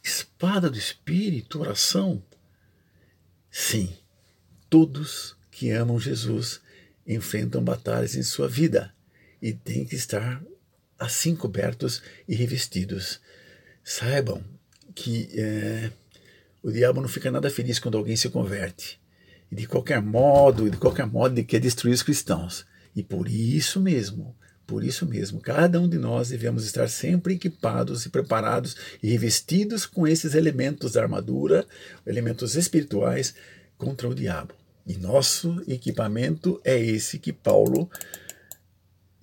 Espada 0.02 0.70
do 0.70 0.78
espírito? 0.78 1.60
Oração? 1.60 2.22
Sim, 3.50 3.94
todos 4.68 5.36
que 5.50 5.70
amam 5.70 6.00
Jesus 6.00 6.60
enfrentam 7.06 7.62
batalhas 7.62 8.14
em 8.14 8.22
sua 8.22 8.48
vida 8.48 8.94
e 9.42 9.52
têm 9.52 9.84
que 9.84 9.96
estar 9.96 10.42
assim 11.00 11.34
cobertos 11.34 12.02
e 12.28 12.34
revestidos. 12.34 13.20
Saibam 13.82 14.44
que 14.94 15.30
é, 15.32 15.90
o 16.62 16.70
diabo 16.70 17.00
não 17.00 17.08
fica 17.08 17.30
nada 17.30 17.48
feliz 17.50 17.78
quando 17.78 17.96
alguém 17.96 18.16
se 18.16 18.28
converte. 18.28 19.00
E 19.50 19.56
de 19.56 19.66
qualquer 19.66 20.00
modo, 20.02 20.68
de 20.68 20.76
qualquer 20.76 21.06
modo, 21.06 21.34
ele 21.34 21.44
quer 21.44 21.58
destruir 21.58 21.94
os 21.94 22.02
cristãos. 22.02 22.66
E 22.94 23.02
por 23.02 23.26
isso 23.26 23.80
mesmo, 23.80 24.36
por 24.66 24.84
isso 24.84 25.06
mesmo, 25.06 25.40
cada 25.40 25.80
um 25.80 25.88
de 25.88 25.98
nós 25.98 26.28
devemos 26.28 26.64
estar 26.64 26.88
sempre 26.88 27.34
equipados 27.34 28.04
e 28.06 28.10
preparados 28.10 28.76
e 29.02 29.10
revestidos 29.10 29.86
com 29.86 30.06
esses 30.06 30.34
elementos 30.34 30.92
da 30.92 31.02
armadura, 31.02 31.66
elementos 32.06 32.54
espirituais 32.54 33.34
contra 33.76 34.08
o 34.08 34.14
diabo. 34.14 34.54
E 34.86 34.96
nosso 34.96 35.62
equipamento 35.66 36.60
é 36.64 36.78
esse 36.78 37.18
que 37.18 37.32
Paulo 37.32 37.90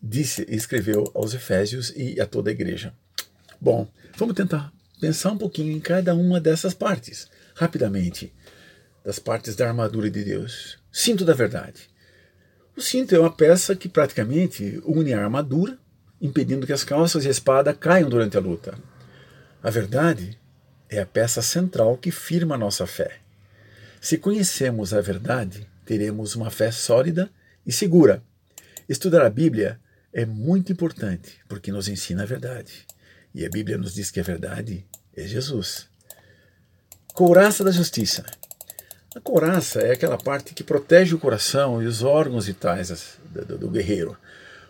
disse, 0.02 0.46
escreveu 0.50 1.12
aos 1.14 1.34
Efésios 1.34 1.92
e 1.96 2.20
a 2.20 2.26
toda 2.26 2.50
a 2.50 2.54
igreja. 2.54 2.94
Bom, 3.60 3.88
vamos 4.16 4.36
tentar 4.36 4.72
pensar 5.00 5.32
um 5.32 5.38
pouquinho 5.38 5.72
em 5.72 5.80
cada 5.80 6.16
uma 6.16 6.40
dessas 6.40 6.74
partes, 6.74 7.28
rapidamente, 7.56 8.34
das 9.04 9.20
partes 9.20 9.56
da 9.56 9.68
armadura 9.68 10.10
de 10.10 10.24
Deus. 10.24 10.78
Cinto 10.92 11.24
da 11.24 11.34
verdade. 11.34 11.90
O 12.76 12.82
cinto 12.82 13.16
é 13.16 13.20
uma 13.20 13.32
peça 13.32 13.76
que 13.76 13.90
praticamente 13.90 14.82
une 14.86 15.14
a 15.14 15.24
armadura, 15.24 15.78
impedindo 16.22 16.66
que 16.66 16.74
as 16.74 16.84
calças 16.84 17.26
e 17.26 17.28
a 17.28 17.32
espada 17.32 17.74
caiam 17.74 18.10
durante 18.10 18.38
a 18.38 18.40
luta. 18.40 18.78
A 19.64 19.70
verdade 19.70 20.38
é 20.90 21.00
a 21.00 21.06
peça 21.06 21.42
central 21.42 21.98
que 21.98 22.12
firma 22.12 22.56
a 22.56 22.58
nossa 22.58 22.86
fé. 22.86 23.18
Se 24.00 24.18
conhecemos 24.18 24.94
a 24.94 25.02
verdade, 25.02 25.68
teremos 25.86 26.36
uma 26.36 26.52
fé 26.52 26.72
sólida 26.72 27.30
e 27.66 27.72
segura. 27.72 28.24
Estudar 28.88 29.26
a 29.26 29.30
Bíblia 29.30 29.80
é 30.18 30.26
muito 30.26 30.72
importante, 30.72 31.40
porque 31.48 31.72
nos 31.72 31.88
ensina 31.88 32.24
a 32.24 32.26
verdade. 32.26 32.88
E 33.36 33.46
a 33.46 33.50
Bíblia 33.50 33.78
nos 33.78 33.94
diz 33.94 34.10
que 34.10 34.20
a 34.20 34.24
verdade 34.24 34.84
é 35.16 35.28
Jesus. 35.28 35.86
Couraça 37.14 37.64
da 37.64 37.70
justiça. 37.70 38.26
A 39.16 39.20
couraça 39.22 39.80
é 39.80 39.92
aquela 39.92 40.18
parte 40.18 40.56
que 40.56 40.64
protege 40.64 41.14
o 41.14 41.20
coração 41.20 41.84
e 41.84 41.86
os 41.86 42.02
órgãos 42.02 42.48
vitais 42.48 43.20
do, 43.30 43.60
do 43.60 43.70
guerreiro. 43.70 44.18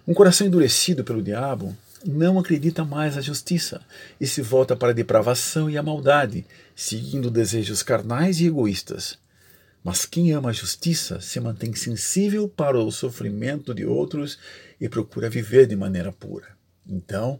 Um 0.06 0.14
coração 0.14 0.46
endurecido 0.46 1.02
pelo 1.02 1.24
diabo 1.24 1.74
não 2.06 2.38
acredita 2.38 2.84
mais 2.84 3.16
na 3.16 3.22
justiça 3.22 3.80
e 4.20 4.28
se 4.28 4.42
volta 4.42 4.76
para 4.76 4.90
a 4.90 4.94
depravação 4.94 5.70
e 5.70 5.78
a 5.78 5.84
maldade, 5.84 6.46
seguindo 6.76 7.32
desejos 7.32 7.82
carnais 7.82 8.42
e 8.42 8.48
egoístas. 8.48 9.18
Mas 9.84 10.06
quem 10.06 10.32
ama 10.34 10.50
a 10.50 10.54
justiça 10.54 11.22
se 11.22 11.40
mantém 11.40 11.74
sensível 11.74 12.48
para 12.50 12.78
o 12.78 12.92
sofrimento 12.92 13.74
de 13.74 13.86
outros 13.86 14.38
e 14.80 14.90
procura 14.90 15.30
viver 15.30 15.66
de 15.68 15.76
maneira 15.76 16.12
pura. 16.12 16.58
Então, 16.86 17.40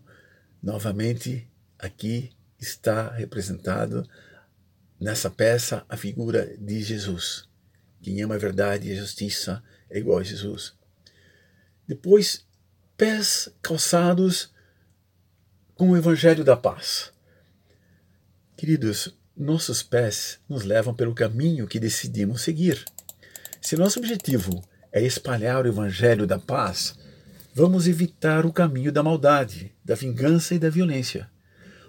novamente, 0.62 1.48
aqui 1.78 2.32
está 2.60 3.12
representado 3.12 4.08
nessa 5.00 5.30
peça 5.30 5.86
a 5.88 5.98
figura 5.98 6.56
de 6.58 6.82
Jesus. 6.82 7.48
Quem 8.02 8.22
ama 8.22 8.36
a 8.36 8.40
verdade 8.40 8.88
e 8.88 8.94
a 8.94 8.96
justiça 8.96 9.64
é 9.90 10.00
igual 10.00 10.20
a 10.20 10.24
Jesus. 10.24 10.74
Depois, 11.88 12.46
pés 12.96 13.50
calçados 13.62 14.54
com 15.76 15.92
o 15.92 15.98
evangelho 15.98 16.44
da 16.44 16.58
paz. 16.58 17.14
Queridos, 18.56 19.16
nossos 19.38 19.84
pés 19.84 20.40
nos 20.50 20.64
levam 20.64 20.94
pelo 20.94 21.14
caminho 21.14 21.68
que 21.68 21.80
decidimos 21.80 22.42
seguir. 22.42 22.84
Se 23.62 23.78
nosso 23.78 24.00
objetivo 24.00 24.64
é 24.92 25.04
espalhar 25.04 25.64
o 25.64 25.68
evangelho 25.68 26.26
da 26.26 26.40
paz, 26.40 26.98
vamos 27.54 27.88
evitar 27.88 28.46
o 28.46 28.54
caminho 28.54 28.92
da 28.92 29.04
maldade, 29.04 29.72
da 29.86 29.94
vingança 29.94 30.56
e 30.56 30.60
da 30.60 30.70
violência. 30.70 31.30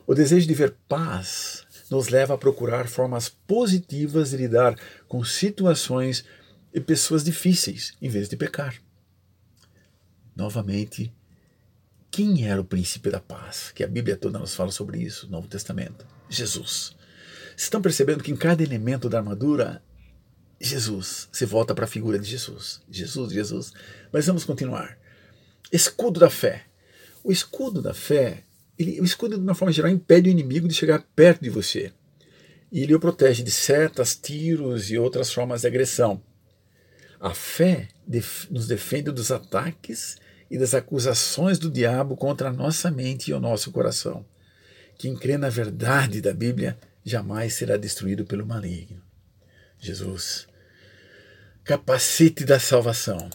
O 0.06 0.14
desejo 0.14 0.46
de 0.46 0.54
ver 0.54 0.74
paz 0.88 1.66
nos 1.90 2.08
leva 2.08 2.34
a 2.34 2.38
procurar 2.38 2.86
formas 2.86 3.28
positivas 3.28 4.30
de 4.30 4.36
lidar 4.36 4.78
com 5.06 5.24
situações 5.24 6.24
e 6.72 6.80
pessoas 6.80 7.24
difíceis, 7.24 7.94
em 8.00 8.10
vez 8.10 8.28
de 8.28 8.36
pecar. 8.36 8.74
Novamente, 10.36 11.12
quem 12.10 12.46
era 12.46 12.60
o 12.60 12.64
príncipe 12.64 13.10
da 13.10 13.20
paz? 13.20 13.72
Que 13.74 13.82
a 13.82 13.88
Bíblia 13.88 14.16
toda 14.16 14.38
nos 14.38 14.54
fala 14.54 14.70
sobre 14.70 15.00
isso, 15.00 15.26
no 15.26 15.32
Novo 15.32 15.48
Testamento. 15.48 16.06
Jesus. 16.28 16.97
Estão 17.58 17.82
percebendo 17.82 18.22
que 18.22 18.30
em 18.30 18.36
cada 18.36 18.62
elemento 18.62 19.08
da 19.08 19.18
armadura, 19.18 19.82
Jesus, 20.60 21.28
se 21.32 21.44
volta 21.44 21.74
para 21.74 21.86
a 21.86 21.88
figura 21.88 22.16
de 22.16 22.24
Jesus. 22.24 22.80
Jesus, 22.88 23.32
Jesus. 23.32 23.72
Mas 24.12 24.28
vamos 24.28 24.44
continuar. 24.44 24.96
Escudo 25.72 26.20
da 26.20 26.30
fé. 26.30 26.66
O 27.24 27.32
escudo 27.32 27.82
da 27.82 27.92
fé, 27.92 28.44
ele, 28.78 29.00
o 29.00 29.04
escudo, 29.04 29.36
de 29.36 29.42
uma 29.42 29.56
forma 29.56 29.72
geral, 29.72 29.90
impede 29.90 30.28
o 30.28 30.30
inimigo 30.30 30.68
de 30.68 30.74
chegar 30.74 31.04
perto 31.16 31.42
de 31.42 31.50
você. 31.50 31.92
E 32.70 32.84
ele 32.84 32.94
o 32.94 33.00
protege 33.00 33.42
de 33.42 33.50
setas, 33.50 34.14
tiros 34.14 34.88
e 34.88 34.96
outras 34.96 35.32
formas 35.32 35.62
de 35.62 35.66
agressão. 35.66 36.22
A 37.18 37.34
fé 37.34 37.88
def 38.06 38.48
nos 38.52 38.68
defende 38.68 39.10
dos 39.10 39.32
ataques 39.32 40.16
e 40.48 40.56
das 40.56 40.74
acusações 40.74 41.58
do 41.58 41.68
diabo 41.68 42.16
contra 42.16 42.50
a 42.50 42.52
nossa 42.52 42.88
mente 42.88 43.32
e 43.32 43.34
o 43.34 43.40
nosso 43.40 43.72
coração. 43.72 44.24
Quem 44.96 45.16
crê 45.16 45.36
na 45.36 45.48
verdade 45.48 46.20
da 46.20 46.32
Bíblia 46.32 46.78
jamais 47.08 47.54
será 47.54 47.76
destruído 47.76 48.24
pelo 48.24 48.46
maligno. 48.46 49.02
Jesus, 49.78 50.46
capacete 51.64 52.44
da 52.44 52.60
salvação. 52.60 53.30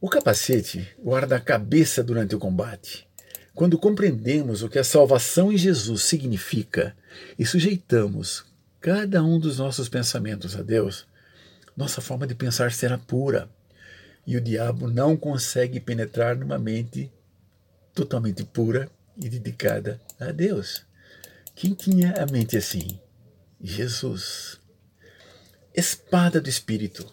O 0.00 0.08
capacete 0.08 0.88
guarda 0.98 1.36
a 1.36 1.40
cabeça 1.40 2.02
durante 2.02 2.34
o 2.34 2.38
combate. 2.38 3.06
Quando 3.54 3.78
compreendemos 3.78 4.62
o 4.62 4.68
que 4.68 4.78
a 4.78 4.84
salvação 4.84 5.52
em 5.52 5.56
Jesus 5.56 6.02
significa 6.02 6.96
e 7.38 7.44
sujeitamos 7.44 8.44
cada 8.80 9.22
um 9.22 9.38
dos 9.38 9.58
nossos 9.58 9.88
pensamentos 9.88 10.56
a 10.56 10.62
Deus, 10.62 11.06
nossa 11.76 12.00
forma 12.00 12.26
de 12.26 12.34
pensar 12.34 12.72
será 12.72 12.96
pura. 12.96 13.48
E 14.26 14.36
o 14.36 14.40
diabo 14.40 14.88
não 14.88 15.16
consegue 15.16 15.80
penetrar 15.80 16.36
numa 16.36 16.58
mente 16.58 17.10
totalmente 17.94 18.44
pura 18.44 18.90
e 19.16 19.28
dedicada 19.28 20.00
a 20.18 20.32
Deus. 20.32 20.86
Quem 21.60 21.74
tinha 21.74 22.14
a 22.14 22.24
mente 22.24 22.56
assim? 22.56 22.98
Jesus. 23.60 24.58
Espada 25.74 26.40
do 26.40 26.48
Espírito. 26.48 27.06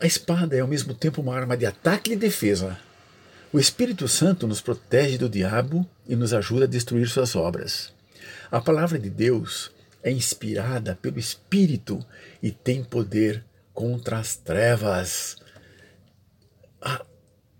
A 0.00 0.04
espada 0.04 0.56
é 0.56 0.60
ao 0.60 0.66
mesmo 0.66 0.92
tempo 0.94 1.20
uma 1.20 1.36
arma 1.36 1.56
de 1.56 1.64
ataque 1.64 2.10
e 2.10 2.16
de 2.16 2.22
defesa. 2.22 2.76
O 3.52 3.60
Espírito 3.60 4.08
Santo 4.08 4.48
nos 4.48 4.60
protege 4.60 5.16
do 5.16 5.28
diabo 5.28 5.88
e 6.08 6.16
nos 6.16 6.34
ajuda 6.34 6.64
a 6.64 6.66
destruir 6.66 7.08
suas 7.08 7.36
obras. 7.36 7.94
A 8.50 8.60
palavra 8.60 8.98
de 8.98 9.08
Deus 9.08 9.70
é 10.02 10.10
inspirada 10.10 10.98
pelo 11.00 11.20
Espírito 11.20 12.04
e 12.42 12.50
tem 12.50 12.82
poder 12.82 13.44
contra 13.72 14.18
as 14.18 14.34
trevas. 14.34 15.36
A, 16.80 17.06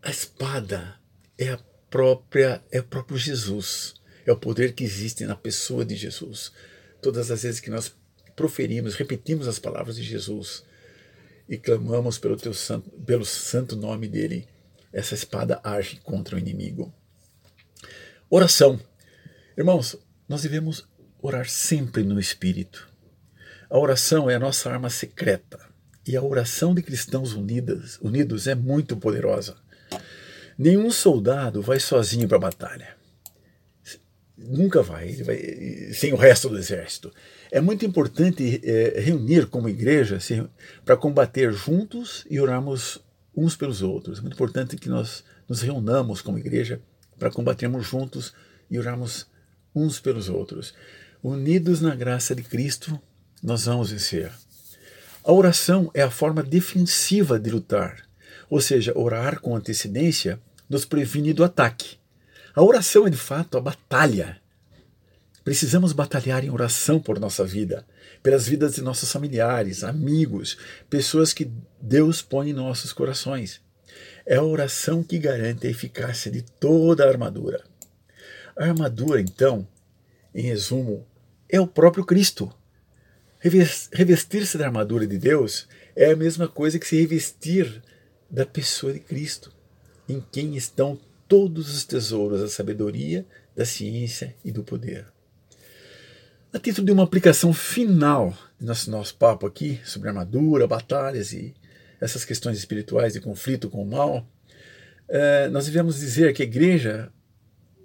a 0.03 0.11
espada 0.11 0.97
é 1.39 1.51
a 1.51 1.61
própria 1.89 2.61
é 2.73 2.81
o 2.81 2.85
próprio 2.85 3.17
Jesus. 3.17 4.02
É 4.27 4.33
o 4.33 4.37
poder 4.37 4.73
que 4.73 4.85
existe 4.85 5.25
na 5.25 5.35
pessoa 5.35 5.85
de 5.85 5.97
Jesus. 5.97 6.53
Todas 7.01 7.31
as 7.31 7.43
vezes 7.43 7.61
que 7.61 7.71
nós 7.71 7.93
proferimos, 8.37 8.95
repetimos 8.95 9.49
as 9.49 9.59
palavras 9.59 9.97
de 9.97 10.03
Jesus 10.03 10.65
e 11.49 11.59
clamamos 11.59 12.19
pelo 12.19 12.37
teu 12.37 12.55
santo, 12.55 12.91
pelo 12.91 13.25
santo 13.25 13.77
nome 13.77 14.09
dele, 14.09 14.47
essa 14.93 15.15
espada 15.15 15.61
age 15.65 16.01
contra 16.03 16.37
o 16.37 16.39
inimigo. 16.39 16.93
Oração. 18.31 18.81
Irmãos, 19.57 19.97
nós 20.29 20.43
devemos 20.43 20.87
orar 21.21 21.49
sempre 21.49 22.03
no 22.03 22.19
Espírito. 22.19 22.89
A 23.69 23.79
oração 23.79 24.31
é 24.31 24.35
a 24.35 24.41
nossa 24.41 24.71
arma 24.71 24.91
secreta 24.91 25.59
e 26.07 26.17
a 26.17 26.23
oração 26.23 26.75
de 26.75 26.83
cristãos 26.83 27.33
unidas, 27.33 27.99
unidos 28.01 28.47
é 28.47 28.55
muito 28.55 28.97
poderosa. 28.97 29.57
Nenhum 30.59 30.91
soldado 30.91 31.63
vai 31.63 31.79
sozinho 31.81 32.29
para 32.29 32.37
a 32.37 32.41
batalha. 32.41 33.02
Nunca 34.49 34.83
vai, 34.83 35.09
ele 35.09 35.23
vai 35.23 35.39
sem 35.93 36.13
o 36.13 36.17
resto 36.17 36.49
do 36.49 36.59
exército. 36.59 37.13
É 37.51 37.61
muito 37.61 37.85
importante 37.85 38.61
é, 38.65 39.01
reunir 39.01 39.47
como 39.47 39.69
igreja 39.69 40.17
assim, 40.17 40.49
para 40.85 40.97
combater 40.97 41.53
juntos 41.53 42.25
e 42.31 42.41
orarmos 42.41 43.01
uns 43.37 43.57
pelos 43.57 43.83
outros. 43.83 44.19
É 44.19 44.23
muito 44.23 44.35
importante 44.35 44.77
que 44.77 44.89
nós 44.89 45.25
nos 45.49 45.61
reunamos 45.61 46.23
como 46.23 46.39
igreja 46.39 46.81
para 47.19 47.31
combatermos 47.31 47.87
juntos 47.87 48.33
e 48.71 48.79
orarmos 48.79 49.27
uns 49.75 50.01
pelos 50.01 50.29
outros. 50.29 50.75
Unidos 51.23 51.81
na 51.81 51.95
graça 51.95 52.35
de 52.35 52.43
Cristo, 52.43 52.99
nós 53.43 53.67
vamos 53.67 53.91
vencer. 53.91 54.33
A 55.25 55.33
oração 55.33 55.91
é 55.95 56.03
a 56.03 56.11
forma 56.11 56.43
defensiva 56.43 57.39
de 57.39 57.51
lutar, 57.51 58.03
ou 58.51 58.61
seja, 58.61 58.93
orar 58.97 59.41
com 59.41 59.55
antecedência 59.55 60.41
nos 60.69 60.85
previne 60.85 61.33
do 61.33 61.45
ataque. 61.45 62.02
A 62.55 62.63
oração 62.63 63.07
é 63.07 63.11
de 63.11 63.17
fato 63.17 63.57
a 63.57 63.61
batalha. 63.61 64.39
Precisamos 65.43 65.93
batalhar 65.93 66.45
em 66.45 66.51
oração 66.51 67.01
por 67.01 67.19
nossa 67.19 67.45
vida, 67.45 67.87
pelas 68.23 68.47
vidas 68.47 68.75
de 68.75 68.83
nossos 68.83 69.11
familiares, 69.11 69.83
amigos, 69.83 70.59
pessoas 70.91 71.33
que 71.33 71.51
Deus 71.81 72.21
põe 72.21 72.51
em 72.51 72.53
nossos 72.53 72.93
corações. 72.93 73.61
É 74.27 74.37
a 74.37 74.43
oração 74.43 75.03
que 75.03 75.19
garante 75.19 75.67
a 75.67 75.71
eficácia 75.71 76.31
de 76.31 76.43
toda 76.43 77.05
a 77.05 77.09
armadura. 77.09 77.65
A 78.55 78.65
armadura, 78.65 79.21
então, 79.21 79.67
em 80.35 80.43
resumo, 80.43 81.07
é 81.49 81.59
o 81.59 81.67
próprio 81.67 82.05
Cristo. 82.05 82.53
Revestir-se 83.41 84.59
da 84.59 84.67
armadura 84.67 85.07
de 85.07 85.19
Deus 85.19 85.67
é 85.97 86.13
a 86.13 86.17
mesma 86.17 86.47
coisa 86.47 86.79
que 86.79 86.87
se 86.87 87.01
revestir 87.01 87.83
da 88.31 88.47
pessoa 88.47 88.93
de 88.93 89.01
Cristo, 89.01 89.53
em 90.09 90.23
quem 90.31 90.55
estão 90.55 90.99
todos 91.33 91.75
os 91.75 91.85
tesouros 91.85 92.43
da 92.43 92.49
sabedoria, 92.49 93.25
da 93.57 93.65
ciência 93.65 94.37
e 94.45 94.53
do 94.53 94.63
poder. 94.63 95.07
A 96.53 96.59
título 96.59 96.85
de 96.85 96.93
uma 96.93 97.05
aplicação 97.05 97.55
final 97.55 98.37
do 98.61 98.67
nosso, 98.67 98.91
nosso 98.91 99.17
papo 99.17 99.47
aqui 99.47 99.81
sobre 99.83 100.11
armadura, 100.11 100.67
batalhas 100.67 101.33
e 101.33 101.55
essas 101.99 102.27
questões 102.27 102.59
espirituais 102.59 103.15
de 103.15 103.21
conflito 103.23 103.71
com 103.71 103.83
o 103.83 103.87
mal, 103.87 104.29
é, 105.09 105.49
nós 105.49 105.65
devemos 105.65 106.01
dizer 106.01 106.35
que 106.35 106.43
a 106.43 106.45
igreja, 106.45 107.11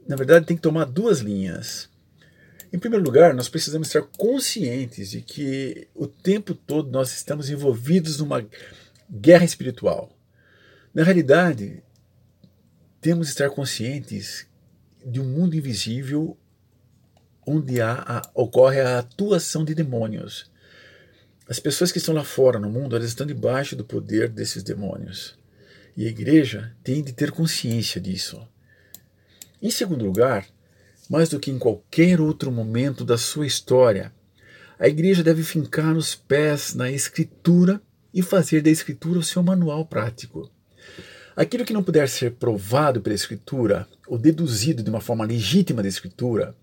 na 0.06 0.18
verdade, 0.18 0.46
tem 0.46 0.58
que 0.58 0.64
tomar 0.64 0.84
duas 0.84 1.20
linhas. 1.20 1.90
Em 2.74 2.78
primeiro 2.78 3.06
lugar, 3.06 3.34
nós 3.34 3.48
precisamos 3.48 3.88
estar 3.88 4.02
conscientes 4.18 5.12
de 5.12 5.22
que 5.22 5.88
o 5.96 6.06
tempo 6.06 6.54
todo 6.54 6.92
nós 6.92 7.16
estamos 7.16 7.50
envolvidos 7.50 8.20
numa 8.20 8.46
guerra 9.10 9.46
espiritual. 9.46 10.12
Na 10.94 11.04
realidade, 11.06 11.82
temos 13.08 13.28
que 13.28 13.32
estar 13.32 13.50
conscientes 13.50 14.46
de 15.06 15.22
um 15.22 15.24
mundo 15.24 15.56
invisível 15.56 16.38
onde 17.48 17.80
há 17.80 17.94
a, 17.94 18.22
ocorre 18.36 18.82
a 18.82 19.00
atuação 19.00 19.64
de 19.64 19.74
demônios. 19.74 20.52
As 21.48 21.58
pessoas 21.58 21.90
que 21.90 22.00
estão 22.00 22.14
lá 22.14 22.26
fora 22.26 22.60
no 22.60 22.70
mundo, 22.70 22.98
elas 22.98 23.08
estão 23.08 23.26
debaixo 23.26 23.78
do 23.78 23.86
poder 23.86 24.28
desses 24.28 24.62
demônios. 24.62 25.40
E 25.96 26.06
a 26.06 26.10
igreja 26.10 26.76
tem 26.84 27.02
de 27.02 27.14
ter 27.14 27.32
consciência 27.32 28.02
disso. 28.02 28.46
Em 29.62 29.72
segundo 29.72 30.04
lugar, 30.04 30.46
mais 31.10 31.30
do 31.30 31.40
que 31.40 31.50
em 31.50 31.58
qualquer 31.58 32.20
outro 32.20 32.52
momento 32.52 33.06
da 33.06 33.18
sua 33.18 33.48
história, 33.48 34.12
a 34.78 34.90
igreja 34.90 35.24
deve 35.24 35.44
fincar 35.44 35.96
os 35.96 36.14
pés 36.14 36.74
na 36.74 36.92
Escritura 36.92 37.82
e 38.14 38.22
fazer 38.22 38.62
da 38.62 38.70
Escritura 38.70 39.18
o 39.18 39.24
seu 39.24 39.42
manual 39.42 39.86
prático. 39.86 40.52
Aquilo 41.38 41.64
que 41.64 41.72
não 41.72 41.84
puder 41.84 42.10
ser 42.10 42.32
provado 42.32 43.00
pela 43.00 43.14
Escritura 43.14 43.88
ou 44.08 44.18
deduzido 44.18 44.82
de 44.82 44.90
uma 44.90 45.00
forma 45.00 45.24
legítima 45.24 45.84
da 45.84 45.88
Escritura 45.88 46.56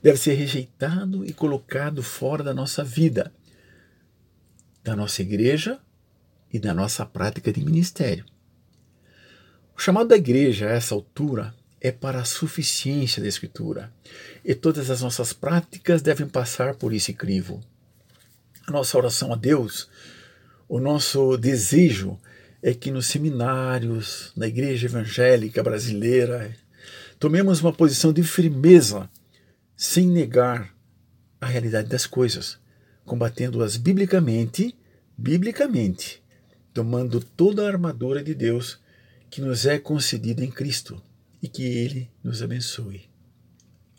deve 0.00 0.18
ser 0.18 0.34
rejeitado 0.34 1.24
e 1.24 1.32
colocado 1.32 2.00
fora 2.00 2.44
da 2.44 2.54
nossa 2.54 2.84
vida, 2.84 3.32
da 4.84 4.94
nossa 4.94 5.20
igreja 5.20 5.80
e 6.52 6.60
da 6.60 6.72
nossa 6.72 7.04
prática 7.04 7.52
de 7.52 7.64
ministério. 7.64 8.24
O 9.76 9.80
chamado 9.80 10.10
da 10.10 10.16
igreja 10.16 10.68
a 10.68 10.74
essa 10.74 10.94
altura 10.94 11.52
é 11.80 11.90
para 11.90 12.20
a 12.20 12.24
suficiência 12.24 13.20
da 13.20 13.28
Escritura, 13.28 13.92
e 14.44 14.54
todas 14.54 14.90
as 14.90 15.00
nossas 15.00 15.32
práticas 15.32 16.02
devem 16.02 16.28
passar 16.28 16.76
por 16.76 16.92
esse 16.92 17.12
crivo. 17.12 17.60
A 18.64 18.70
nossa 18.70 18.96
oração 18.96 19.32
a 19.32 19.36
Deus, 19.36 19.88
o 20.68 20.78
nosso 20.78 21.36
desejo 21.36 22.16
é 22.62 22.74
que 22.74 22.90
nos 22.90 23.06
seminários, 23.06 24.32
na 24.36 24.46
igreja 24.46 24.86
evangélica 24.86 25.62
brasileira, 25.62 26.54
tomemos 27.18 27.60
uma 27.60 27.72
posição 27.72 28.12
de 28.12 28.22
firmeza 28.22 29.08
sem 29.76 30.06
negar 30.06 30.74
a 31.40 31.46
realidade 31.46 31.88
das 31.88 32.06
coisas, 32.06 32.58
combatendo-as 33.04 33.76
biblicamente, 33.76 34.76
biblicamente, 35.16 36.22
tomando 36.74 37.20
toda 37.20 37.64
a 37.64 37.68
armadura 37.68 38.22
de 38.22 38.34
Deus 38.34 38.78
que 39.30 39.40
nos 39.40 39.64
é 39.64 39.78
concedida 39.78 40.44
em 40.44 40.50
Cristo 40.50 41.02
e 41.42 41.48
que 41.48 41.62
Ele 41.62 42.10
nos 42.22 42.42
abençoe. 42.42 43.08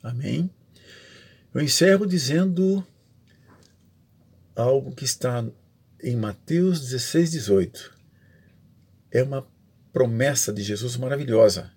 Amém? 0.04 0.50
Eu 1.54 1.62
encerro 1.62 2.06
dizendo 2.06 2.86
algo 4.56 4.94
que 4.94 5.06
está 5.06 5.44
em 6.04 6.16
Mateus 6.16 6.80
16, 6.82 7.32
18. 7.32 8.01
É 9.12 9.22
uma 9.22 9.48
promessa 9.92 10.54
de 10.54 10.64
Jesus 10.64 10.96
maravilhosa 10.98 11.72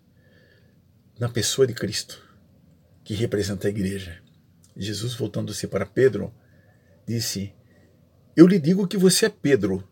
na 1.18 1.28
pessoa 1.28 1.66
de 1.66 1.74
Cristo 1.74 2.22
que 3.04 3.14
representa 3.14 3.68
a 3.68 3.70
igreja. 3.70 4.22
Jesus, 4.76 5.14
voltando-se 5.14 5.66
para 5.68 5.86
Pedro, 5.86 6.34
disse: 7.06 7.52
Eu 8.34 8.46
lhe 8.46 8.58
digo 8.58 8.88
que 8.88 8.96
você 8.96 9.26
é 9.26 9.28
Pedro, 9.28 9.86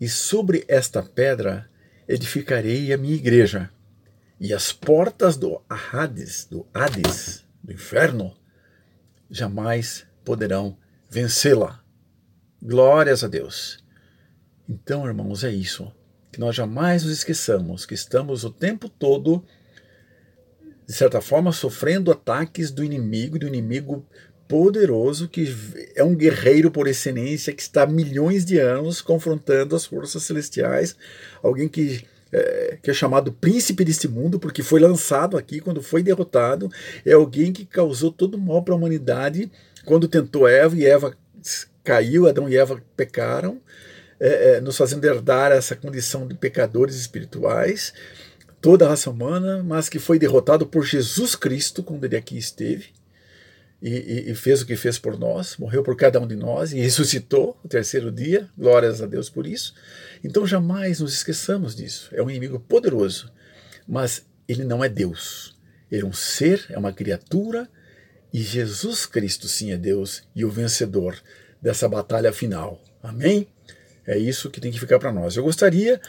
e 0.00 0.08
sobre 0.08 0.64
esta 0.68 1.02
pedra 1.02 1.68
edificarei 2.08 2.92
a 2.92 2.96
minha 2.96 3.16
igreja, 3.16 3.70
e 4.38 4.54
as 4.54 4.72
portas 4.72 5.36
do 5.36 5.60
Hades, 5.68 6.46
do 6.46 6.66
Hades, 6.72 7.44
do 7.62 7.72
inferno, 7.72 8.36
jamais 9.28 10.06
poderão 10.24 10.78
vencê-la. 11.10 11.82
Glórias 12.62 13.24
a 13.24 13.28
Deus. 13.28 13.84
Então, 14.68 15.06
irmãos, 15.06 15.44
é 15.44 15.50
isso. 15.50 15.92
Que 16.36 16.40
nós 16.40 16.54
jamais 16.54 17.02
nos 17.02 17.14
esqueçamos 17.14 17.86
que 17.86 17.94
estamos 17.94 18.44
o 18.44 18.50
tempo 18.50 18.90
todo 18.90 19.42
de 20.86 20.92
certa 20.92 21.18
forma, 21.22 21.50
sofrendo 21.50 22.12
ataques 22.12 22.70
do 22.70 22.84
inimigo, 22.84 23.38
do 23.38 23.46
inimigo 23.46 24.04
poderoso, 24.46 25.28
que 25.28 25.48
é 25.96 26.04
um 26.04 26.14
guerreiro 26.14 26.70
por 26.70 26.86
excelência, 26.86 27.54
que 27.54 27.62
está 27.62 27.84
há 27.84 27.86
milhões 27.86 28.44
de 28.44 28.58
anos 28.58 29.00
confrontando 29.00 29.74
as 29.74 29.86
forças 29.86 30.24
celestiais, 30.24 30.94
alguém 31.42 31.68
que 31.68 32.04
é, 32.30 32.78
que 32.82 32.90
é 32.90 32.94
chamado 32.94 33.32
príncipe 33.32 33.82
deste 33.82 34.06
mundo, 34.06 34.38
porque 34.38 34.62
foi 34.62 34.78
lançado 34.78 35.38
aqui 35.38 35.58
quando 35.58 35.82
foi 35.82 36.02
derrotado, 36.02 36.70
é 37.06 37.14
alguém 37.14 37.50
que 37.50 37.64
causou 37.64 38.12
todo 38.12 38.34
o 38.34 38.38
mal 38.38 38.62
para 38.62 38.74
a 38.74 38.76
humanidade 38.76 39.50
quando 39.86 40.06
tentou 40.06 40.46
Eva 40.46 40.76
e 40.76 40.84
Eva 40.84 41.16
caiu, 41.82 42.28
Adão 42.28 42.46
e 42.46 42.58
Eva 42.58 42.82
pecaram, 42.94 43.58
é, 44.18 44.56
é, 44.56 44.60
nos 44.60 44.76
fazendo 44.76 45.04
herdar 45.04 45.52
essa 45.52 45.76
condição 45.76 46.26
de 46.26 46.34
pecadores 46.34 46.96
espirituais, 46.96 47.92
toda 48.60 48.86
a 48.86 48.88
raça 48.90 49.10
humana, 49.10 49.62
mas 49.62 49.88
que 49.88 49.98
foi 49.98 50.18
derrotado 50.18 50.66
por 50.66 50.84
Jesus 50.84 51.34
Cristo 51.34 51.82
quando 51.82 52.04
ele 52.04 52.16
aqui 52.16 52.36
esteve. 52.36 52.86
E, 53.80 53.90
e, 53.90 54.30
e, 54.30 54.34
fez 54.34 54.62
o 54.62 54.66
que 54.66 54.74
fez 54.74 54.98
por 54.98 55.18
nós, 55.18 55.58
morreu 55.58 55.82
por 55.82 55.94
cada 55.96 56.18
um 56.18 56.26
de 56.26 56.34
nós 56.34 56.72
e 56.72 56.80
ressuscitou 56.80 57.60
o 57.62 57.68
terceiro 57.68 58.10
dia, 58.10 58.48
glórias 58.56 59.02
a 59.02 59.06
Deus 59.06 59.28
por 59.28 59.46
isso. 59.46 59.74
Então 60.24 60.46
jamais 60.46 61.00
nos 61.00 61.12
esqueçamos 61.12 61.76
disso. 61.76 62.08
É 62.12 62.22
um 62.22 62.30
inimigo 62.30 62.58
poderoso, 62.58 63.30
mas 63.86 64.24
ele 64.48 64.64
não 64.64 64.82
é 64.82 64.88
Deus. 64.88 65.56
Ele 65.90 66.02
é 66.02 66.06
um 66.06 66.12
ser, 66.12 66.64
é 66.70 66.78
uma 66.78 66.92
criatura 66.92 67.68
e 68.32 68.40
Jesus 68.40 69.04
Cristo 69.04 69.46
sim 69.46 69.72
é 69.72 69.76
Deus 69.76 70.22
e 70.34 70.44
o 70.44 70.50
vencedor 70.50 71.16
dessa 71.60 71.88
batalha 71.88 72.32
final. 72.32 72.82
Amém? 73.02 73.46
É 74.06 74.16
isso 74.16 74.50
que 74.50 74.60
tem 74.60 74.70
que 74.70 74.78
ficar 74.78 74.98
para 74.98 75.12
nós. 75.12 75.36
Eu 75.36 75.42
gostaria 75.42 76.00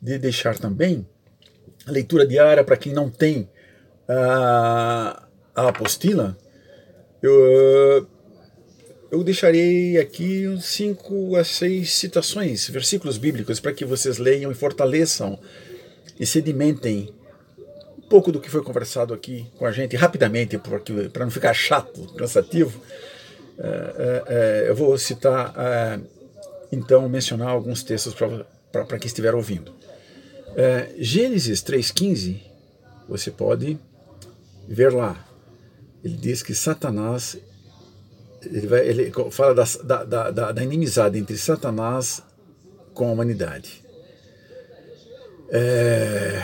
de 0.00 0.18
deixar 0.18 0.58
também 0.58 1.06
a 1.86 1.90
leitura 1.90 2.26
diária 2.26 2.62
para 2.62 2.76
quem 2.76 2.92
não 2.92 3.10
tem 3.10 3.48
a, 4.08 5.26
a 5.54 5.68
apostila. 5.68 6.36
Eu, 7.22 8.06
eu 9.10 9.24
deixarei 9.24 9.98
aqui 9.98 10.56
cinco 10.60 11.36
a 11.36 11.44
seis 11.44 11.92
citações, 11.92 12.68
versículos 12.68 13.18
bíblicos, 13.18 13.60
para 13.60 13.72
que 13.72 13.84
vocês 13.84 14.18
leiam 14.18 14.50
e 14.50 14.54
fortaleçam 14.54 15.38
e 16.18 16.26
sedimentem 16.26 17.12
pouco 18.12 18.30
do 18.30 18.38
que 18.38 18.50
foi 18.50 18.62
conversado 18.62 19.14
aqui 19.14 19.46
com 19.56 19.64
a 19.64 19.72
gente, 19.72 19.96
rapidamente, 19.96 20.58
para 20.58 21.24
não 21.24 21.30
ficar 21.30 21.54
chato, 21.54 22.12
cansativo, 22.14 22.78
é, 23.58 23.66
é, 23.66 24.24
é, 24.26 24.68
eu 24.68 24.74
vou 24.74 24.98
citar, 24.98 25.54
então, 26.72 27.06
mencionar 27.06 27.48
alguns 27.48 27.82
textos 27.82 28.14
para 28.72 28.98
quem 28.98 29.06
estiver 29.06 29.34
ouvindo. 29.34 29.74
É, 30.56 30.90
Gênesis 30.98 31.62
3,15, 31.62 32.40
você 33.06 33.30
pode 33.30 33.78
ver 34.66 34.90
lá. 34.90 35.28
Ele 36.02 36.16
diz 36.16 36.42
que 36.42 36.54
Satanás, 36.54 37.36
ele, 38.42 38.66
vai, 38.66 38.88
ele 38.88 39.12
fala 39.30 39.54
da, 39.54 39.64
da, 40.04 40.30
da, 40.30 40.52
da 40.52 40.64
inimizade 40.64 41.18
entre 41.18 41.36
Satanás 41.36 42.22
com 42.94 43.06
a 43.08 43.12
humanidade. 43.12 43.84
É, 45.50 46.42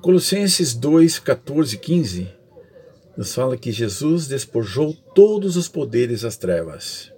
Colossenses 0.00 0.74
2, 0.74 1.18
14 1.18 1.74
e 1.74 1.78
15 1.78 2.28
nos 3.18 3.34
fala 3.34 3.56
que 3.56 3.70
Jesus 3.70 4.26
despojou 4.26 4.94
todos 5.14 5.56
os 5.56 5.68
poderes 5.68 6.22
das 6.22 6.38
trevas. 6.38 7.12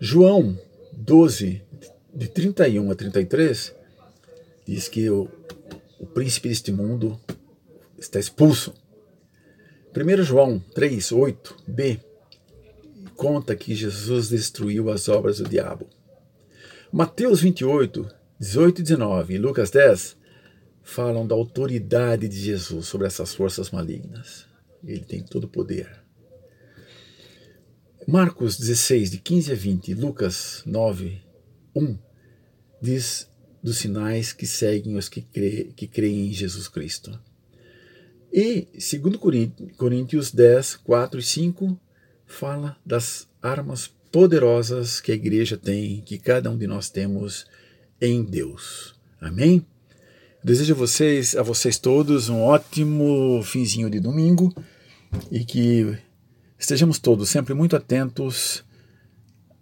João 0.00 0.58
12, 1.00 1.62
de 2.14 2.28
31 2.28 2.90
a 2.90 2.94
33, 2.94 3.74
diz 4.66 4.86
que 4.86 5.08
o, 5.08 5.28
o 5.98 6.06
príncipe 6.06 6.50
deste 6.50 6.70
mundo 6.70 7.18
está 7.98 8.20
expulso. 8.20 8.74
1 9.96 10.22
João 10.22 10.58
3, 10.74 11.04
8b 11.04 12.00
conta 13.16 13.56
que 13.56 13.74
Jesus 13.74 14.28
destruiu 14.28 14.90
as 14.90 15.08
obras 15.08 15.38
do 15.38 15.48
diabo. 15.48 15.88
Mateus 16.92 17.40
28, 17.40 18.06
18 18.38 18.80
e 18.80 18.82
19 18.82 19.34
e 19.34 19.38
Lucas 19.38 19.70
10 19.70 20.18
falam 20.82 21.26
da 21.26 21.34
autoridade 21.34 22.28
de 22.28 22.38
Jesus 22.38 22.86
sobre 22.86 23.06
essas 23.06 23.34
forças 23.34 23.70
malignas. 23.70 24.46
Ele 24.84 25.04
tem 25.04 25.22
todo 25.22 25.44
o 25.44 25.48
poder. 25.48 25.99
Marcos 28.06 28.56
16, 28.56 29.10
de 29.10 29.18
15 29.18 29.52
a 29.52 29.54
20, 29.54 29.94
Lucas 29.94 30.62
9, 30.64 31.20
1, 31.76 31.98
diz 32.80 33.28
dos 33.62 33.78
sinais 33.78 34.32
que 34.32 34.46
seguem 34.46 34.96
os 34.96 35.08
que, 35.08 35.20
crê, 35.20 35.70
que 35.76 35.86
creem 35.86 36.28
em 36.28 36.32
Jesus 36.32 36.66
Cristo. 36.66 37.18
E, 38.32 38.68
segundo 38.78 39.18
Coríntios 39.18 40.32
10, 40.32 40.76
4 40.76 41.20
e 41.20 41.22
5, 41.22 41.80
fala 42.26 42.76
das 42.86 43.28
armas 43.42 43.92
poderosas 44.10 45.00
que 45.00 45.12
a 45.12 45.14
igreja 45.14 45.56
tem, 45.56 46.00
que 46.00 46.18
cada 46.18 46.50
um 46.50 46.56
de 46.56 46.66
nós 46.66 46.88
temos 46.88 47.46
em 48.00 48.24
Deus. 48.24 48.94
Amém? 49.20 49.66
Desejo 50.42 50.72
a 50.72 50.76
vocês, 50.76 51.36
a 51.36 51.42
vocês 51.42 51.78
todos 51.78 52.30
um 52.30 52.40
ótimo 52.40 53.42
finzinho 53.42 53.90
de 53.90 54.00
domingo 54.00 54.54
e 55.30 55.44
que 55.44 55.98
estejamos 56.60 56.98
todos 56.98 57.30
sempre 57.30 57.54
muito 57.54 57.74
atentos 57.74 58.62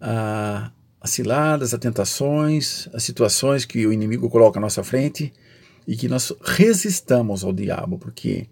a, 0.01 0.71
a 1.01 1.07
ciladas, 1.07 1.73
a 1.73 1.79
tentações, 1.79 2.89
a 2.93 2.99
situações 2.99 3.65
que 3.65 3.87
o 3.87 3.93
inimigo 3.93 4.29
coloca 4.29 4.59
à 4.59 4.61
nossa 4.61 4.83
frente 4.83 5.33
e 5.87 5.97
que 5.97 6.09
nós 6.09 6.35
resistamos 6.43 7.45
ao 7.45 7.53
diabo, 7.53 7.99
porque 7.99 8.49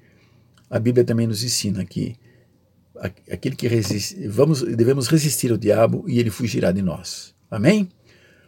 a 0.71 0.79
Bíblia 0.79 1.05
também 1.05 1.27
nos 1.27 1.43
ensina 1.43 1.85
que 1.85 2.17
aquele 3.31 3.55
que 3.55 3.69
resiste, 3.69 4.27
vamos, 4.29 4.63
devemos 4.63 5.09
resistir 5.09 5.51
ao 5.51 5.59
diabo 5.59 6.05
e 6.09 6.19
ele 6.19 6.31
fugirá 6.31 6.73
de 6.73 6.81
nós. 6.81 7.35
Amém? 7.51 7.91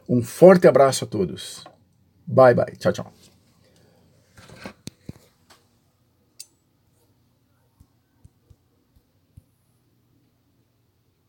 Um 0.08 0.22
forte 0.22 0.66
abraço 0.66 1.04
a 1.04 1.06
todos. 1.06 1.64
Bye 2.26 2.54
bye. 2.54 2.76
Tchau, 2.78 2.92
tchau. 2.92 3.17